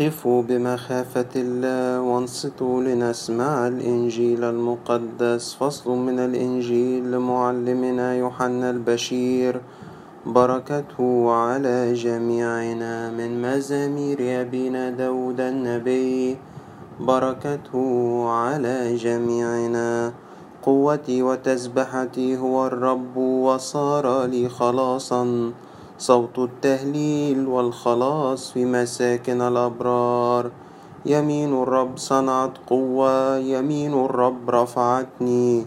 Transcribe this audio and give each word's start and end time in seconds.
قفوا 0.00 0.42
بمخافة 0.42 1.32
الله 1.36 2.00
وانصتوا 2.00 2.82
لنسمع 2.82 3.68
الإنجيل 3.68 4.44
المقدس. 4.44 5.54
فصل 5.54 5.90
من 5.90 6.18
الإنجيل 6.18 7.10
لمعلمنا 7.10 8.14
يوحنا 8.14 8.70
البشير. 8.70 9.60
بركته 10.26 11.30
على 11.30 11.92
جميعنا 11.92 13.10
من 13.10 13.42
مزامير 13.42 14.18
أبينا 14.40 14.90
داود 14.90 15.40
النبي. 15.40 16.36
بركته 17.00 18.28
على 18.30 18.96
جميعنا. 18.96 20.12
قوتي 20.62 21.22
وتسبحتي 21.22 22.36
هو 22.38 22.66
الرب 22.66 23.16
وصار 23.16 24.24
لي 24.24 24.48
خلاصا. 24.48 25.52
صوت 25.98 26.38
التهليل 26.38 27.46
والخلاص 27.46 28.54
في 28.54 28.64
مساكن 28.64 29.40
الأبرار. 29.42 30.50
يمين 31.06 31.62
الرب 31.62 31.98
صنعت 31.98 32.54
قوة 32.66 33.36
يمين 33.38 33.94
الرب 34.04 34.50
رفعتني. 34.50 35.66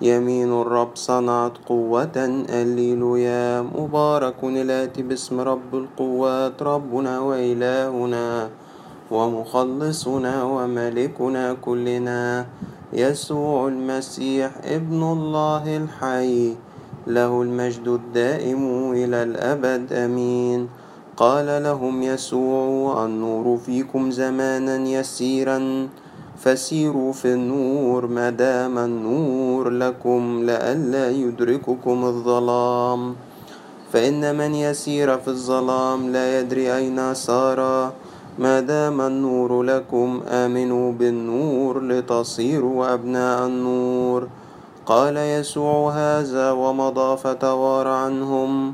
يمين 0.00 0.52
الرب 0.52 0.92
صنعت 0.94 1.52
قوة 1.66 2.16
يا 3.16 3.62
مبارك 3.62 4.44
الآتي 4.44 5.02
باسم 5.02 5.40
رب 5.40 5.74
القوات 5.74 6.62
ربنا 6.62 7.20
وإلهنا 7.20 8.48
ومخلصنا 9.10 10.34
وملكنا 10.44 11.44
كلنا. 11.64 12.46
يسوع 12.92 13.68
المسيح 13.68 14.50
ابن 14.64 15.00
الله 15.02 15.64
الحي. 15.76 16.69
له 17.06 17.42
المجد 17.42 17.88
الدائم 17.88 18.92
إلى 18.92 19.22
الأبد 19.22 19.92
أمين. 19.92 20.68
قال 21.16 21.62
لهم 21.62 22.02
يسوع 22.02 23.04
النور 23.04 23.56
فيكم 23.56 24.10
زمانا 24.10 24.76
يسيرا 24.88 25.88
فسيروا 26.40 27.12
في 27.12 27.34
النور 27.34 28.06
ما 28.06 28.30
دام 28.30 28.78
النور 28.78 29.70
لكم 29.70 30.42
لئلا 30.44 31.10
يدرككم 31.10 32.04
الظلام. 32.04 33.14
فإن 33.92 34.36
من 34.38 34.54
يسير 34.54 35.18
في 35.18 35.28
الظلام 35.28 36.08
لا 36.08 36.40
يدري 36.40 36.76
أين 36.76 37.14
سار 37.14 37.92
ما 38.38 38.60
دام 38.60 39.00
النور 39.00 39.62
لكم 39.62 40.20
آمنوا 40.28 40.92
بالنور 40.92 41.82
لتصيروا 41.82 42.94
أبناء 42.94 43.46
النور. 43.46 44.28
قال 44.90 45.16
يسوع 45.16 45.92
هذا 45.94 46.50
ومضى 46.50 47.16
فتوار 47.16 47.88
عنهم 47.88 48.72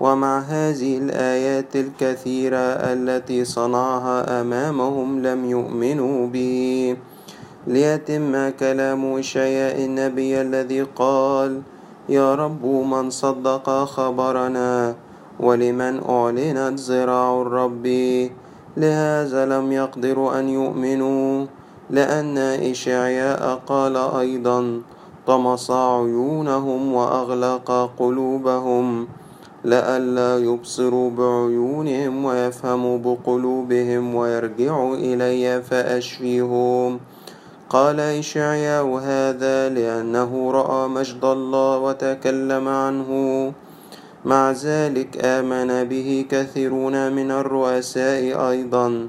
ومع 0.00 0.38
هذه 0.38 0.98
الآيات 0.98 1.76
الكثيرة 1.76 2.66
التي 2.94 3.44
صنعها 3.44 4.40
أمامهم 4.40 5.22
لم 5.26 5.50
يؤمنوا 5.50 6.26
به. 6.26 6.96
ليتم 7.66 8.50
كلام 8.50 9.18
إشعياء 9.18 9.84
النبي 9.84 10.40
الذي 10.40 10.82
قال 10.82 11.62
يا 12.08 12.34
رب 12.34 12.66
من 12.66 13.10
صدق 13.10 13.84
خبرنا 13.84 14.94
ولمن 15.40 15.94
أعلنت 16.08 16.78
زراع 16.78 17.42
الرب؟ 17.42 17.86
لهذا 18.76 19.46
لم 19.46 19.72
يقدروا 19.72 20.38
أن 20.38 20.48
يؤمنوا 20.48 21.46
لأن 21.90 22.38
إشعياء 22.38 23.60
قال 23.66 23.96
أيضا 23.96 24.80
طمس 25.26 25.70
عيونهم 25.70 26.92
وأغلق 26.92 27.90
قلوبهم 27.98 29.08
لئلا 29.64 30.38
يبصروا 30.38 31.10
بعيونهم 31.10 32.24
ويفهموا 32.24 32.98
بقلوبهم 32.98 34.14
ويرجعوا 34.14 34.96
إلي 34.96 35.62
فأشفيهم. 35.62 37.00
قال 37.70 38.00
إشعياء 38.00 38.86
هذا 38.86 39.68
لأنه 39.68 40.50
رأى 40.50 40.88
مجد 40.88 41.24
الله 41.24 41.78
وتكلم 41.78 42.68
عنه. 42.68 43.10
مع 44.24 44.50
ذلك 44.50 45.24
آمن 45.24 45.84
به 45.84 46.26
كثيرون 46.30 47.12
من 47.12 47.30
الرؤساء 47.30 48.50
أيضا 48.50 49.08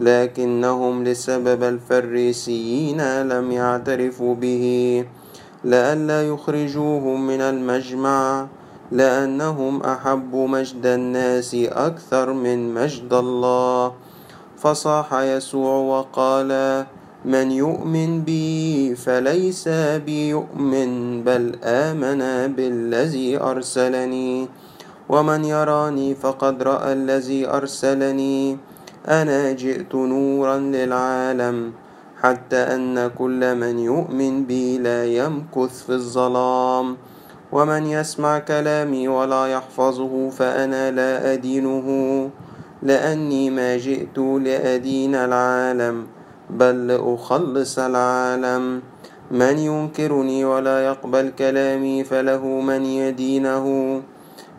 لكنهم 0.00 1.04
لسبب 1.04 1.62
الفريسيين 1.62 3.22
لم 3.22 3.52
يعترفوا 3.52 4.34
به. 4.34 5.04
لئلا 5.64 6.28
يخرجوهم 6.28 7.26
من 7.26 7.40
المجمع 7.40 8.46
لأنهم 8.92 9.82
أحبوا 9.82 10.48
مجد 10.48 10.86
الناس 10.86 11.54
أكثر 11.54 12.32
من 12.32 12.74
مجد 12.74 13.12
الله. 13.12 13.92
فصاح 14.56 15.14
يسوع 15.14 15.74
وقال 15.76 16.84
من 17.24 17.50
يؤمن 17.50 18.22
بي 18.22 18.94
فليس 18.94 19.68
بي 20.06 20.28
يؤمن 20.28 21.22
بل 21.24 21.58
آمن 21.64 22.52
بالذي 22.54 23.40
أرسلني. 23.40 24.48
ومن 25.08 25.44
يراني 25.44 26.14
فقد 26.14 26.62
رأى 26.62 26.92
الذي 26.92 27.48
أرسلني. 27.48 28.56
أنا 29.08 29.52
جئت 29.52 29.94
نورا 29.94 30.58
للعالم. 30.58 31.72
حتى 32.22 32.56
أن 32.56 33.10
كل 33.18 33.54
من 33.54 33.78
يؤمن 33.78 34.44
بي 34.44 34.78
لا 34.78 35.06
يمكث 35.06 35.86
في 35.86 35.92
الظلام. 35.92 36.96
ومن 37.52 37.86
يسمع 37.86 38.38
كلامي 38.38 39.08
ولا 39.08 39.46
يحفظه 39.46 40.30
فأنا 40.30 40.90
لا 40.90 41.32
أدينه 41.32 41.86
لأني 42.82 43.50
ما 43.50 43.76
جئت 43.76 44.18
لأدين 44.18 45.14
العالم 45.14 46.06
بل 46.50 46.86
لأخلص 46.86 47.78
العالم. 47.78 48.82
من 49.30 49.58
ينكرني 49.58 50.44
ولا 50.44 50.86
يقبل 50.86 51.32
كلامي 51.38 52.04
فله 52.04 52.46
من 52.46 52.84
يدينه. 52.84 53.66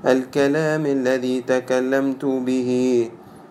الكلام 0.06 0.86
الذي 0.86 1.41
تكلمت 1.41 2.26
به 2.26 2.72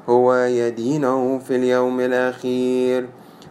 هو 0.08 0.34
يدينه 0.34 1.38
في 1.38 1.56
اليوم 1.56 2.00
الأخير. 2.00 3.08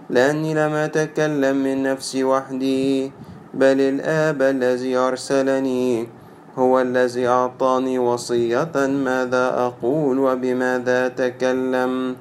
لأني 0.09 0.53
لم 0.53 0.73
أتكلم 0.73 1.55
من 1.55 1.83
نفسي 1.83 2.23
وحدي 2.23 3.11
بل 3.53 3.79
الآب 3.81 4.41
الذي 4.41 4.95
أرسلني 4.95 6.07
هو 6.57 6.81
الذي 6.81 7.27
أعطاني 7.27 7.99
وصية 7.99 8.71
ماذا 8.75 9.47
أقول 9.57 10.19
وبماذا 10.19 11.05
أتكلم. 11.05 12.15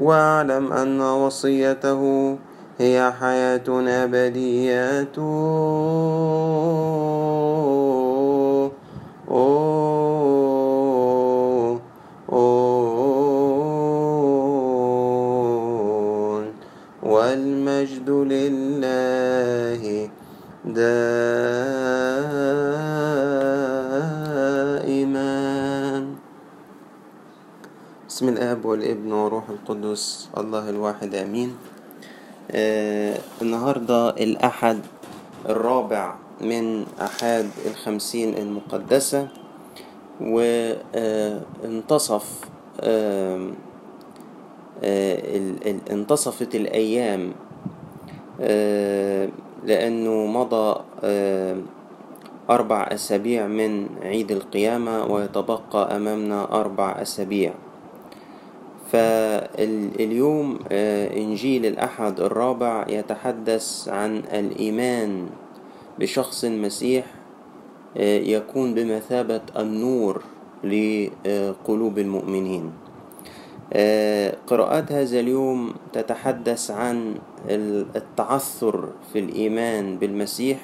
وأعلم 0.00 0.72
أن 0.72 1.00
وصيته 1.00 2.36
هي 2.78 3.12
حياة 3.20 3.64
أبدية 3.68 5.12
والمجد 9.28 9.71
بسم 28.22 28.38
الآب 28.38 28.64
والابن 28.64 29.12
وروح 29.12 29.48
القدس 29.50 30.28
الله 30.38 30.70
الواحد 30.70 31.14
آمين. 31.14 31.56
آه 32.50 33.18
النهاردة 33.42 34.10
الأحد 34.10 34.78
الرابع 35.48 36.14
من 36.40 36.86
أحد 37.02 37.46
الخمسين 37.66 38.34
المقدسة 38.38 39.28
وانتصف 40.22 42.26
آه 42.80 43.50
آه 44.82 45.18
انتصفت 45.90 46.54
الأيام 46.54 47.32
آه 48.40 49.28
لأنه 49.66 50.26
مضى 50.26 50.80
آه 51.04 51.56
أربع 52.50 52.82
أسابيع 52.94 53.46
من 53.46 53.86
عيد 54.02 54.30
القيامة 54.30 55.04
ويتبقى 55.10 55.96
أمامنا 55.96 56.60
أربع 56.60 57.02
أسابيع. 57.02 57.54
فاليوم 58.92 60.58
إنجيل 61.16 61.66
الأحد 61.66 62.20
الرابع 62.20 62.86
يتحدث 62.88 63.88
عن 63.88 64.22
الإيمان 64.32 65.26
بشخص 65.98 66.44
المسيح 66.44 67.04
يكون 67.96 68.74
بمثابة 68.74 69.40
النور 69.56 70.22
لقلوب 70.64 71.98
المؤمنين. 71.98 72.72
قراءات 74.46 74.92
هذا 74.92 75.20
اليوم 75.20 75.74
تتحدث 75.92 76.70
عن 76.70 77.14
التعثر 77.96 78.88
في 79.12 79.18
الإيمان 79.18 79.96
بالمسيح 79.98 80.58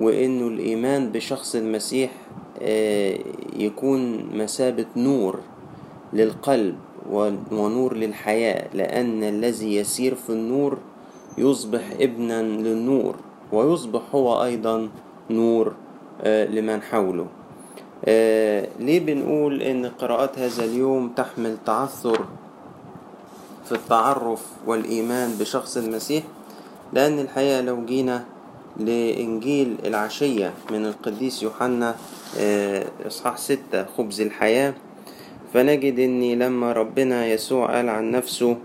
وإنه 0.00 0.48
الإيمان 0.48 1.12
بشخص 1.12 1.54
المسيح 1.54 2.10
يكون 3.56 4.28
مثابة 4.36 4.86
نور 4.96 5.40
للقلب 6.12 6.76
ونور 7.10 7.96
للحياة 7.96 8.66
لأن 8.74 9.22
الذي 9.24 9.76
يسير 9.76 10.14
في 10.14 10.30
النور 10.30 10.78
يصبح 11.38 11.82
ابنا 12.00 12.42
للنور 12.42 13.14
ويصبح 13.52 14.02
هو 14.14 14.44
أيضا 14.44 14.88
نور 15.30 15.72
لمن 16.26 16.82
حوله. 16.82 17.26
ليه 18.80 19.00
بنقول 19.00 19.62
إن 19.62 19.86
قراءات 19.86 20.38
هذا 20.38 20.64
اليوم 20.64 21.08
تحمل 21.08 21.56
تعثر 21.66 22.24
في 23.64 23.72
التعرف 23.72 24.46
والإيمان 24.66 25.30
بشخص 25.40 25.76
المسيح؟ 25.76 26.24
لأن 26.92 27.18
الحقيقة 27.18 27.60
لو 27.60 27.84
جينا 27.84 28.24
لإنجيل 28.76 29.76
العشية 29.84 30.52
من 30.70 30.86
القديس 30.86 31.42
يوحنا 31.42 31.94
إصحاح 33.06 33.36
ستة 33.38 33.84
خبز 33.98 34.20
الحياة 34.20 34.74
فنجد 35.54 35.98
إن 35.98 36.22
لما 36.38 36.72
ربنا 36.72 37.26
يسوع 37.26 37.76
قال 37.76 37.88
عن 37.88 38.10
نفسه 38.10 38.56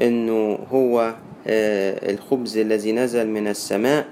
إنه 0.00 0.58
هو 0.72 1.14
الخبز 1.46 2.58
الذي 2.58 2.92
نزل 2.92 3.28
من 3.28 3.48
السماء 3.48 4.08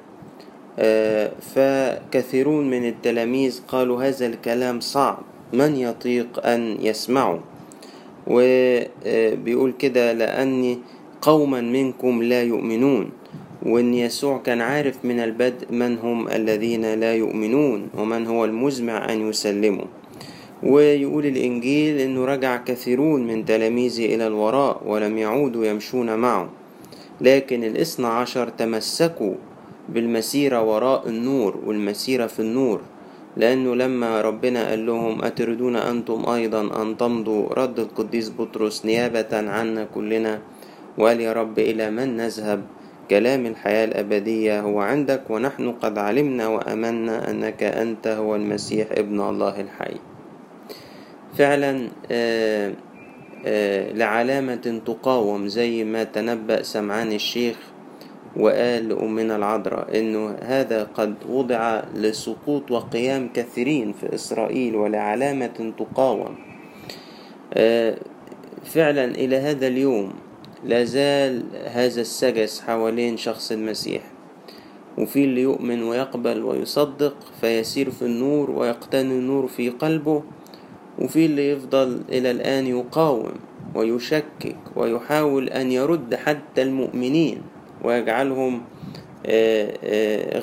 فكثيرون 1.54 2.70
من 2.70 2.88
التلاميذ 2.88 3.60
قالوا 3.68 4.02
هذا 4.02 4.26
الكلام 4.26 4.80
صعب 4.80 5.18
من 5.52 5.76
يطيق 5.76 6.46
أن 6.46 6.76
يسمعه؟ 6.80 7.40
وبيقول 8.26 9.72
كده 9.78 10.12
لأني 10.12 10.78
قوما 11.22 11.60
منكم 11.60 12.22
لا 12.22 12.42
يؤمنون 12.42 13.10
وإن 13.62 13.94
يسوع 13.94 14.38
كان 14.38 14.60
عارف 14.60 15.04
من 15.04 15.20
البدء 15.20 15.72
من 15.72 15.98
هم 15.98 16.28
الذين 16.28 16.94
لا 16.94 17.14
يؤمنون 17.14 17.88
ومن 17.98 18.26
هو 18.26 18.44
المزمع 18.44 19.12
أن 19.12 19.28
يسلموا 19.28 19.84
ويقول 20.62 21.26
الإنجيل 21.26 21.98
أنه 21.98 22.24
رجع 22.24 22.56
كثيرون 22.56 23.26
من 23.26 23.44
تلاميذه 23.44 24.14
إلى 24.14 24.26
الوراء 24.26 24.82
ولم 24.86 25.18
يعودوا 25.18 25.66
يمشون 25.66 26.18
معه. 26.18 26.48
لكن 27.20 27.64
الاثنى 27.64 28.06
عشر 28.06 28.48
تمسكوا 28.48 29.34
بالمسيرة 29.88 30.62
وراء 30.62 31.08
النور 31.08 31.56
والمسيرة 31.66 32.26
في 32.26 32.40
النور 32.40 32.80
لأنه 33.36 33.74
لما 33.74 34.20
ربنا 34.20 34.68
قال 34.68 34.86
لهم 34.86 35.24
أتريدون 35.24 35.76
أنتم 35.76 36.28
أيضا 36.28 36.82
أن 36.82 36.96
تمضوا؟ 36.96 37.48
رد 37.52 37.78
القديس 37.78 38.32
بطرس 38.38 38.84
نيابة 38.84 39.32
عنا 39.32 39.84
كلنا 39.94 40.40
وقال 40.98 41.20
يا 41.20 41.32
رب 41.32 41.58
إلى 41.58 41.90
من 41.90 42.16
نذهب؟ 42.16 42.62
كلام 43.10 43.46
الحياة 43.46 43.84
الأبدية 43.84 44.60
هو 44.60 44.80
عندك 44.80 45.30
ونحن 45.30 45.72
قد 45.72 45.98
علمنا 45.98 46.48
وأمنا 46.48 47.30
أنك 47.30 47.62
أنت 47.62 48.06
هو 48.06 48.36
المسيح 48.36 48.88
ابن 48.92 49.20
الله 49.20 49.60
الحي. 49.60 50.15
فعلا 51.38 51.88
آآ 52.10 52.72
آآ 53.46 53.92
لعلامة 53.92 54.80
تقاوم 54.86 55.48
زي 55.48 55.84
ما 55.84 56.04
تنبأ 56.04 56.62
سمعان 56.62 57.12
الشيخ 57.12 57.56
وقال 58.36 58.88
لأمنا 58.88 59.36
العذراء 59.36 59.98
إنه 59.98 60.36
هذا 60.42 60.84
قد 60.94 61.14
وضع 61.28 61.82
لسقوط 61.94 62.70
وقيام 62.70 63.28
كثيرين 63.34 63.92
في 63.92 64.14
إسرائيل 64.14 64.76
ولعلامة 64.76 65.72
تقاوم. 65.78 66.34
فعلا 68.64 69.04
إلى 69.04 69.36
هذا 69.36 69.66
اليوم 69.66 70.12
لا 70.64 70.84
زال 70.84 71.42
هذا 71.64 72.00
السجس 72.00 72.60
حوالين 72.60 73.16
شخص 73.16 73.52
المسيح. 73.52 74.02
وفي 74.98 75.24
اللي 75.24 75.42
يؤمن 75.42 75.82
ويقبل 75.82 76.42
ويصدق 76.44 77.16
فيسير 77.40 77.90
في 77.90 78.02
النور 78.02 78.50
ويقتني 78.50 79.12
النور 79.12 79.46
في 79.46 79.70
قلبه. 79.70 80.22
وفي 80.98 81.26
اللي 81.26 81.50
يفضل 81.50 82.00
إلى 82.08 82.30
الآن 82.30 82.66
يقاوم 82.66 83.32
ويشكك 83.74 84.56
ويحاول 84.76 85.48
أن 85.48 85.72
يرد 85.72 86.14
حتى 86.14 86.62
المؤمنين 86.62 87.42
ويجعلهم 87.84 88.62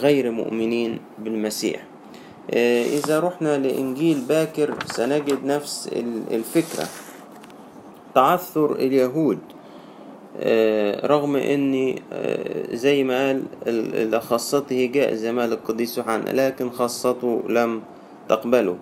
غير 0.03 0.31
مؤمنين 0.31 1.00
بالمسيح. 1.19 1.83
إذا 3.00 3.19
رحنا 3.19 3.57
لإنجيل 3.57 4.21
باكر 4.29 4.75
سنجد 4.85 5.45
نفس 5.45 5.89
الفكرة. 6.31 6.88
تعثر 8.15 8.75
اليهود 8.75 9.39
رغم 11.05 11.35
أن 11.35 11.95
زي 12.71 13.03
ما 13.03 13.27
قال 13.27 13.44
لخاصته 14.11 14.85
جاء 14.94 15.13
زي 15.13 15.31
ما 15.31 15.41
قال 15.41 15.53
القديس 15.53 15.97
يوحنا 15.97 16.29
لكن 16.29 16.69
خاصته 16.69 17.44
لم 17.50 17.81
تقبله. 18.29 18.77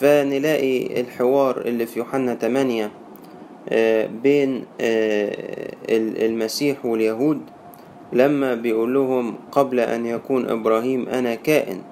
فنلاقي 0.00 1.00
الحوار 1.00 1.60
اللي 1.60 1.86
في 1.86 1.98
يوحنا 1.98 2.34
8 2.34 2.90
بين 4.22 4.64
المسيح 5.88 6.86
واليهود 6.86 7.40
لما 8.12 8.54
بيقول 8.54 8.94
لهم 8.94 9.34
قبل 9.52 9.80
أن 9.80 10.06
يكون 10.06 10.48
إبراهيم 10.50 11.08
أنا 11.08 11.34
كائن. 11.34 11.82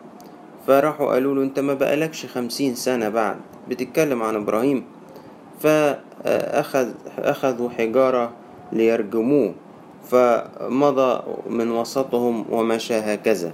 فراحوا 0.66 1.12
قالوا 1.12 1.34
له 1.34 1.42
أنت 1.42 1.60
ما 1.60 1.74
بقالكش 1.74 2.26
خمسين 2.26 2.74
سنة 2.74 3.08
بعد 3.08 3.36
بتتكلم 3.68 4.22
عن 4.22 4.36
إبراهيم. 4.36 4.84
فأخذ 5.60 6.88
أخذوا 7.18 7.70
حجارة 7.70 8.32
ليرجموه. 8.72 9.54
فمضى 10.10 11.22
من 11.50 11.70
وسطهم 11.70 12.44
ومشى 12.50 12.94
هكذا. 12.94 13.52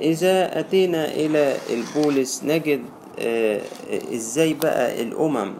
إذا 0.00 0.60
أتينا 0.60 1.04
إلى 1.14 1.56
البولس 1.70 2.44
نجد 2.44 2.80
إزاي 4.14 4.54
بقى 4.54 5.02
الأمم 5.02 5.54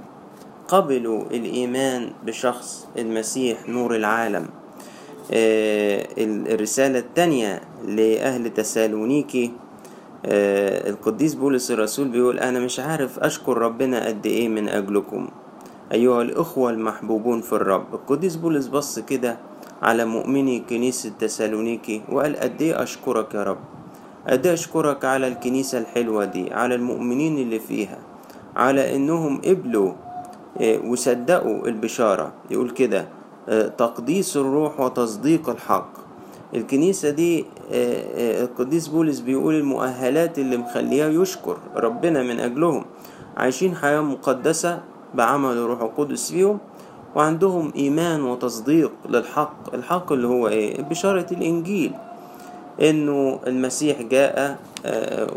قبلوا 0.69 1.22
الإيمان 1.22 2.10
بشخص 2.26 2.88
المسيح 2.99 3.69
نور 3.69 3.96
العالم؟ 3.96 4.46
الرسالة 5.32 6.99
التانية 6.99 7.60
لأهل 7.87 8.55
تسالونيكي 8.55 9.52
القديس 10.25 11.34
بولس 11.34 11.70
الرسول 11.70 12.08
بيقول 12.08 12.38
أنا 12.38 12.60
مش 12.60 12.81
عارف 12.81 13.19
أشكر 13.19 13.58
ربنا 13.58 14.06
قد 14.06 14.26
إيه 14.26 14.49
من 14.49 14.69
أجلكم. 14.69 15.28
أيها 15.93 16.22
الإخوة 16.22 16.70
المحبوبون 16.70 17.40
في 17.40 17.52
الرب 17.52 17.94
القديس 17.94 18.37
بولس 18.37 18.66
بص 18.66 18.99
كده 18.99 19.38
على 19.82 20.05
مؤمني 20.05 20.60
كنيسة 20.70 21.12
تسالونيكي 21.19 22.02
وقال 22.12 22.37
قد 22.37 22.62
إيه 22.62 22.82
أشكرك 22.82 23.34
يا 23.34 23.43
رب؟ 23.43 23.58
إيه 24.28 24.52
أشكرك 24.52 25.04
على 25.04 25.28
الكنيسة 25.28 25.78
الحلوة 25.78 26.25
دي 26.25 26.52
على 26.52 26.75
المؤمنين 26.75 27.38
اللي 27.38 27.58
فيها 27.58 27.98
على 28.56 28.96
إنهم 28.96 29.40
قبلوا 29.40 29.92
وصدقوا 30.84 31.69
البشارة. 31.69 32.32
يقول 32.50 32.70
كده 32.70 33.08
تقديس 33.78 34.36
الروح 34.36 34.80
وتصديق 34.80 35.48
الحق. 35.48 35.91
الكنيسة 36.55 37.10
دي 37.10 37.44
القديس 38.43 38.88
بولس 38.88 39.20
بيقول 39.20 39.55
المؤهلات 39.55 40.38
اللي 40.38 40.56
مخليها 40.56 41.08
يشكر 41.08 41.56
ربنا 41.76 42.22
من 42.22 42.41
أجلهم. 42.41 42.84
عايشين 43.36 43.74
حياة 43.76 44.00
مقدسة 44.00 44.81
بعمل 45.14 45.53
الروح 45.53 45.81
القدس 45.82 46.31
فيهم 46.32 46.58
وعندهم 47.17 47.72
إيمان 47.76 48.22
وتصديق 48.22 48.93
للحق. 49.08 49.74
الحق 49.74 50.12
اللي 50.12 50.26
هو 50.26 50.48
إيه؟ 50.48 50.82
بشارة 50.82 51.26
الإنجيل. 51.32 51.93
إنه 52.82 53.41
المسيح 53.47 54.03
جاء 54.03 54.58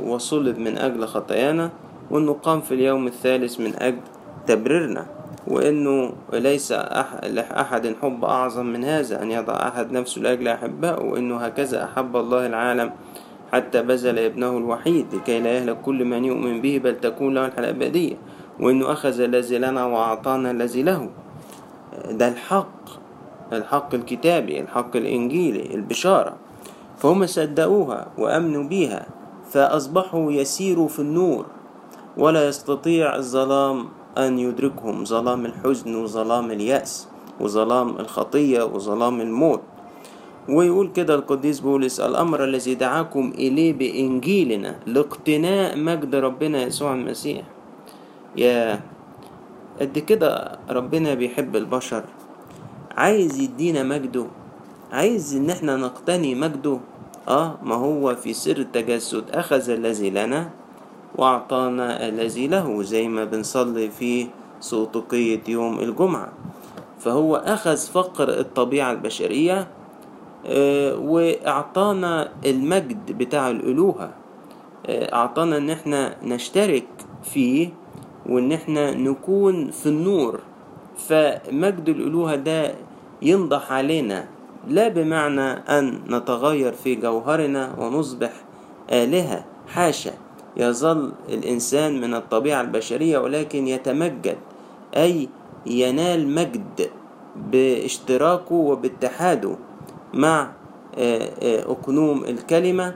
وصلب 0.06 0.60
من 0.60 0.78
أجل 0.78 1.06
خطايانا 1.08 1.70
وإنه 2.12 2.34
قام 2.34 2.62
في 2.62 2.74
اليوم 2.74 3.08
الثالث 3.08 3.60
من 3.60 3.74
أجل 3.80 4.00
تبريرنا 4.48 5.06
وإنه 5.48 6.12
ليس 6.34 6.72
لأحد 7.24 7.96
حب 8.02 8.26
أعظم 8.26 8.66
من 8.66 8.84
هذا 8.84 9.22
أن 9.22 9.32
يضع 9.32 9.54
أحد 9.68 9.92
نفسه 9.92 10.22
لأجل 10.22 10.48
أحبائه 10.48 11.04
وإنه 11.04 11.38
هكذا 11.38 11.84
أحب 11.84 12.16
الله 12.16 12.46
العالم 12.46 12.92
حتى 13.54 13.82
بذل 13.82 14.20
ابنه 14.20 14.58
الوحيد 14.58 15.06
لكي 15.14 15.40
لا 15.40 15.52
يهلك 15.58 15.82
كل 15.82 16.06
من 16.06 16.26
يؤمن 16.26 16.62
به 16.62 16.82
بل 16.84 17.00
تكون 17.00 17.34
له 17.34 17.46
الحياة 17.46 17.60
الأبدية 17.70 18.16
وإنه 18.60 18.92
أخذ 18.92 19.20
الذي 19.22 19.58
لنا 19.58 19.86
وأعطانا 19.86 20.52
الذي 20.52 20.84
له. 20.84 21.10
ده 22.12 22.28
الحق 22.28 22.90
الحق 23.54 23.96
الكتابي 23.96 24.62
الحق 24.62 24.96
الإنجيلي 24.96 25.76
البشارة. 25.76 26.36
فهم 27.02 27.26
صدقوها 27.26 28.14
وأمنوا 28.18 28.64
بها 28.64 29.08
فأصبحوا 29.50 30.32
يسيروا 30.32 30.88
في 30.88 31.00
النور. 31.00 31.46
ولا 32.18 32.48
يستطيع 32.48 33.16
الظلام 33.16 33.86
أن 34.18 34.40
يدركهم 34.40 35.06
ظلام 35.06 35.46
الحزن 35.46 35.96
وظلام 35.96 36.52
اليأس 36.52 37.08
وظلام 37.40 37.90
الخطية 37.98 38.64
وظلام 38.64 39.22
الموت. 39.22 39.62
ويقول 40.50 40.92
كده 40.94 41.16
القديس 41.16 41.60
بولس 41.60 42.00
الأمر 42.00 42.44
الذي 42.44 42.76
دعاكم 42.76 43.34
إليه 43.36 43.74
بإنجيلنا 43.74 44.76
لاقتناء 44.86 45.78
مجد 45.78 46.16
ربنا 46.16 46.64
يسوع 46.64 46.94
المسيح. 46.94 47.42
يا 48.38 48.82
قد 49.82 50.00
كده 50.00 50.60
ربنا 50.70 51.14
بيحب 51.14 51.56
البشر. 51.56 52.04
عايز 52.98 53.40
يدينا 53.40 53.84
مجده 53.84 54.26
عايز 54.92 55.36
إن 55.36 55.50
إحنا 55.50 55.76
نقتني 55.76 56.36
مجده 56.36 56.78
آه 57.28 57.56
ما 57.64 57.76
هو 57.76 58.16
في 58.16 58.34
سر 58.34 58.58
التجسد 58.58 59.24
أخذ 59.34 59.70
الذي 59.70 60.10
لنا 60.10 60.50
وأعطانا 61.16 62.08
الذي 62.08 62.48
له 62.48 62.84
زي 62.84 63.08
ما 63.08 63.26
بنصلي 63.26 63.90
في 63.90 64.28
سوطقية 64.60 65.42
يوم 65.48 65.80
الجمعة. 65.80 66.30
فهو 67.00 67.36
أخذ 67.36 67.78
فقر 67.78 68.30
الطبيعة 68.40 68.92
البشرية 68.92 69.68
آه، 70.46 70.96
وأعطانا 70.98 72.32
المجد 72.46 73.12
بتاع 73.18 73.50
الألوهة. 73.50 74.12
آه، 74.88 75.14
أعطانا 75.16 75.58
إن 75.58 75.70
إحنا 75.70 76.16
نشترك 76.24 76.88
فيه 77.24 77.70
وإن 78.30 78.52
إحنا 78.52 78.92
نكون 78.94 79.72
في 79.72 79.86
النور. 79.86 80.40
فمجد 80.98 81.90
الألوهة 81.90 82.36
ده 82.36 82.76
ينضح 83.22 83.72
علينا 83.72 84.28
لا 84.68 84.88
بمعنى 84.88 85.52
أن 85.52 86.02
نتغير 86.10 86.74
في 86.74 86.96
جوهرنا 86.96 87.76
ونصبح 87.80 88.32
آلهة 88.92 89.46
حاشا 89.68 90.12
يظل 90.58 91.12
الإنسان 91.30 92.02
من 92.02 92.14
الطبيعة 92.14 92.62
البشرية 92.62 93.18
ولكن 93.18 93.68
يتمجد 93.68 94.38
أي 94.98 95.30
ينال 95.66 96.28
مجد 96.28 96.90
باشتراكه 97.52 98.56
وباتحاده 98.56 99.56
مع 100.14 100.52
أقنوم 101.44 102.24
الكلمة 102.24 102.96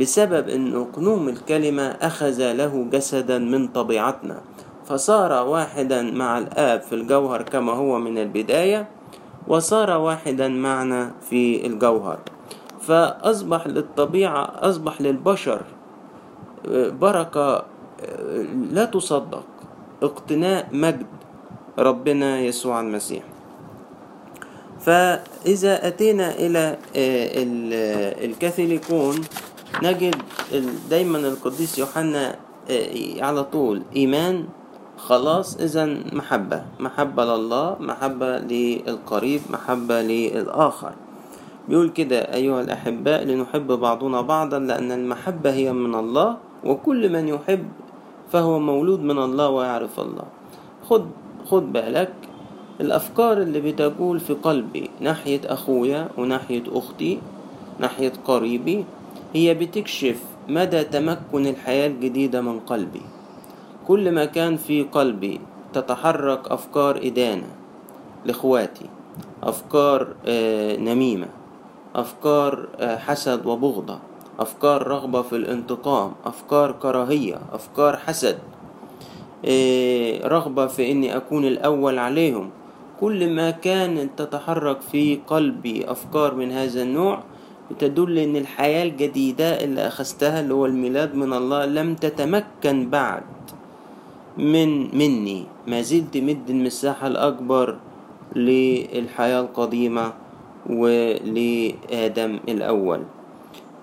بسبب 0.00 0.48
أن 0.48 0.74
أقنوم 0.76 1.28
الكلمة 1.28 1.82
أخذ 1.82 2.52
له 2.52 2.86
جسدا 2.92 3.38
من 3.38 3.68
طبيعتنا. 3.68 4.40
فصار 4.86 5.46
واحدا 5.48 6.02
مع 6.02 6.38
الآب 6.38 6.80
في 6.80 6.94
الجوهر 6.94 7.42
كما 7.42 7.72
هو 7.72 7.98
من 7.98 8.18
البداية 8.18 8.88
وصار 9.48 9.90
واحدا 9.90 10.48
معنا 10.48 11.12
في 11.30 11.66
الجوهر. 11.66 12.18
فأصبح 12.80 13.66
للطبيعة 13.66 14.42
أصبح 14.44 15.00
للبشر 15.00 15.62
بركة 16.74 17.64
لا 18.70 18.84
تصدق 18.84 19.44
اقتناء 20.02 20.68
مجد 20.72 21.06
ربنا 21.78 22.40
يسوع 22.40 22.80
المسيح. 22.80 23.22
فإذا 24.80 25.88
أتينا 25.88 26.34
إلى 26.34 26.78
الكاثوليكون 28.24 29.20
نجد 29.82 30.16
دايما 30.90 31.18
القديس 31.18 31.78
يوحنا 31.78 32.36
على 33.20 33.44
طول 33.44 33.82
إيمان 33.96 34.44
خلاص 35.00 35.56
إذا 35.56 35.84
محبة 36.12 36.62
محبة 36.80 37.24
لله 37.24 37.76
محبة 37.80 38.38
للقريب 38.38 39.40
محبة 39.50 40.02
للآخر. 40.02 40.92
بيقول 41.68 41.88
كده 41.88 42.34
أيها 42.34 42.60
الأحباء 42.60 43.24
لنحب 43.24 43.66
بعضنا 43.66 44.20
بعضا 44.20 44.58
لأن 44.58 44.92
المحبة 44.92 45.52
هي 45.52 45.72
من 45.72 45.94
الله 45.94 46.36
وكل 46.64 47.12
من 47.12 47.28
يحب 47.28 47.64
فهو 48.32 48.58
مولود 48.58 49.00
من 49.00 49.18
الله 49.18 49.48
ويعرف 49.48 50.00
الله. 50.00 50.26
خد 50.84 51.04
خد 51.48 51.72
بالك 51.72 52.12
الأفكار 52.80 53.42
اللي 53.42 53.60
بتقول 53.60 54.20
في 54.20 54.32
قلبي 54.34 54.90
ناحية 55.00 55.40
أخويا 55.44 56.08
وناحية 56.18 56.64
أختي 56.72 57.18
ناحية 57.78 58.12
قريبي 58.24 58.84
هي 59.34 59.54
بتكشف 59.54 60.20
مدى 60.48 60.84
تمكن 60.84 61.46
الحياة 61.46 61.86
الجديدة 61.88 62.40
من 62.40 62.60
قلبي. 62.60 63.02
كل 63.88 64.12
ما 64.12 64.24
كان 64.24 64.56
في 64.56 64.82
قلبي 64.82 65.40
تتحرك 65.72 66.48
أفكار 66.52 66.96
إدانة 66.96 67.46
لإخواتي 68.24 68.86
أفكار 69.42 70.08
نميمة 70.78 71.28
أفكار 71.94 72.68
حسد 72.80 73.46
وبغضة 73.46 73.98
أفكار 74.40 74.86
رغبة 74.86 75.22
في 75.22 75.36
الانتقام 75.36 76.12
أفكار 76.24 76.72
كراهية 76.72 77.38
أفكار 77.52 77.96
حسد 77.96 78.38
رغبة 80.24 80.66
في 80.66 80.92
إني 80.92 81.16
أكون 81.16 81.44
الأول 81.44 81.98
عليهم. 81.98 82.50
كل 83.00 83.34
ما 83.34 83.50
كانت 83.50 84.22
تتحرك 84.22 84.80
في 84.80 85.20
قلبي 85.26 85.90
أفكار 85.90 86.34
من 86.34 86.52
هذا 86.52 86.82
النوع 86.82 87.22
تدل 87.78 88.18
إن 88.18 88.36
الحياة 88.36 88.84
الجديدة 88.84 89.64
اللي 89.64 89.86
أخذتها 89.86 90.40
اللي 90.40 90.54
هو 90.54 90.66
الميلاد 90.66 91.14
من 91.14 91.32
الله 91.32 91.66
لم 91.66 91.94
تتمكن 91.94 92.90
بعد. 92.90 93.22
من 94.38 94.96
مني. 94.96 95.46
ما 95.66 95.82
زلت 95.82 96.16
مد 96.16 96.50
المساحة 96.50 97.06
الأكبر 97.06 97.76
للحياة 98.36 99.40
القديمة 99.40 100.12
ولآدم 100.70 102.32
الأول. 102.48 103.02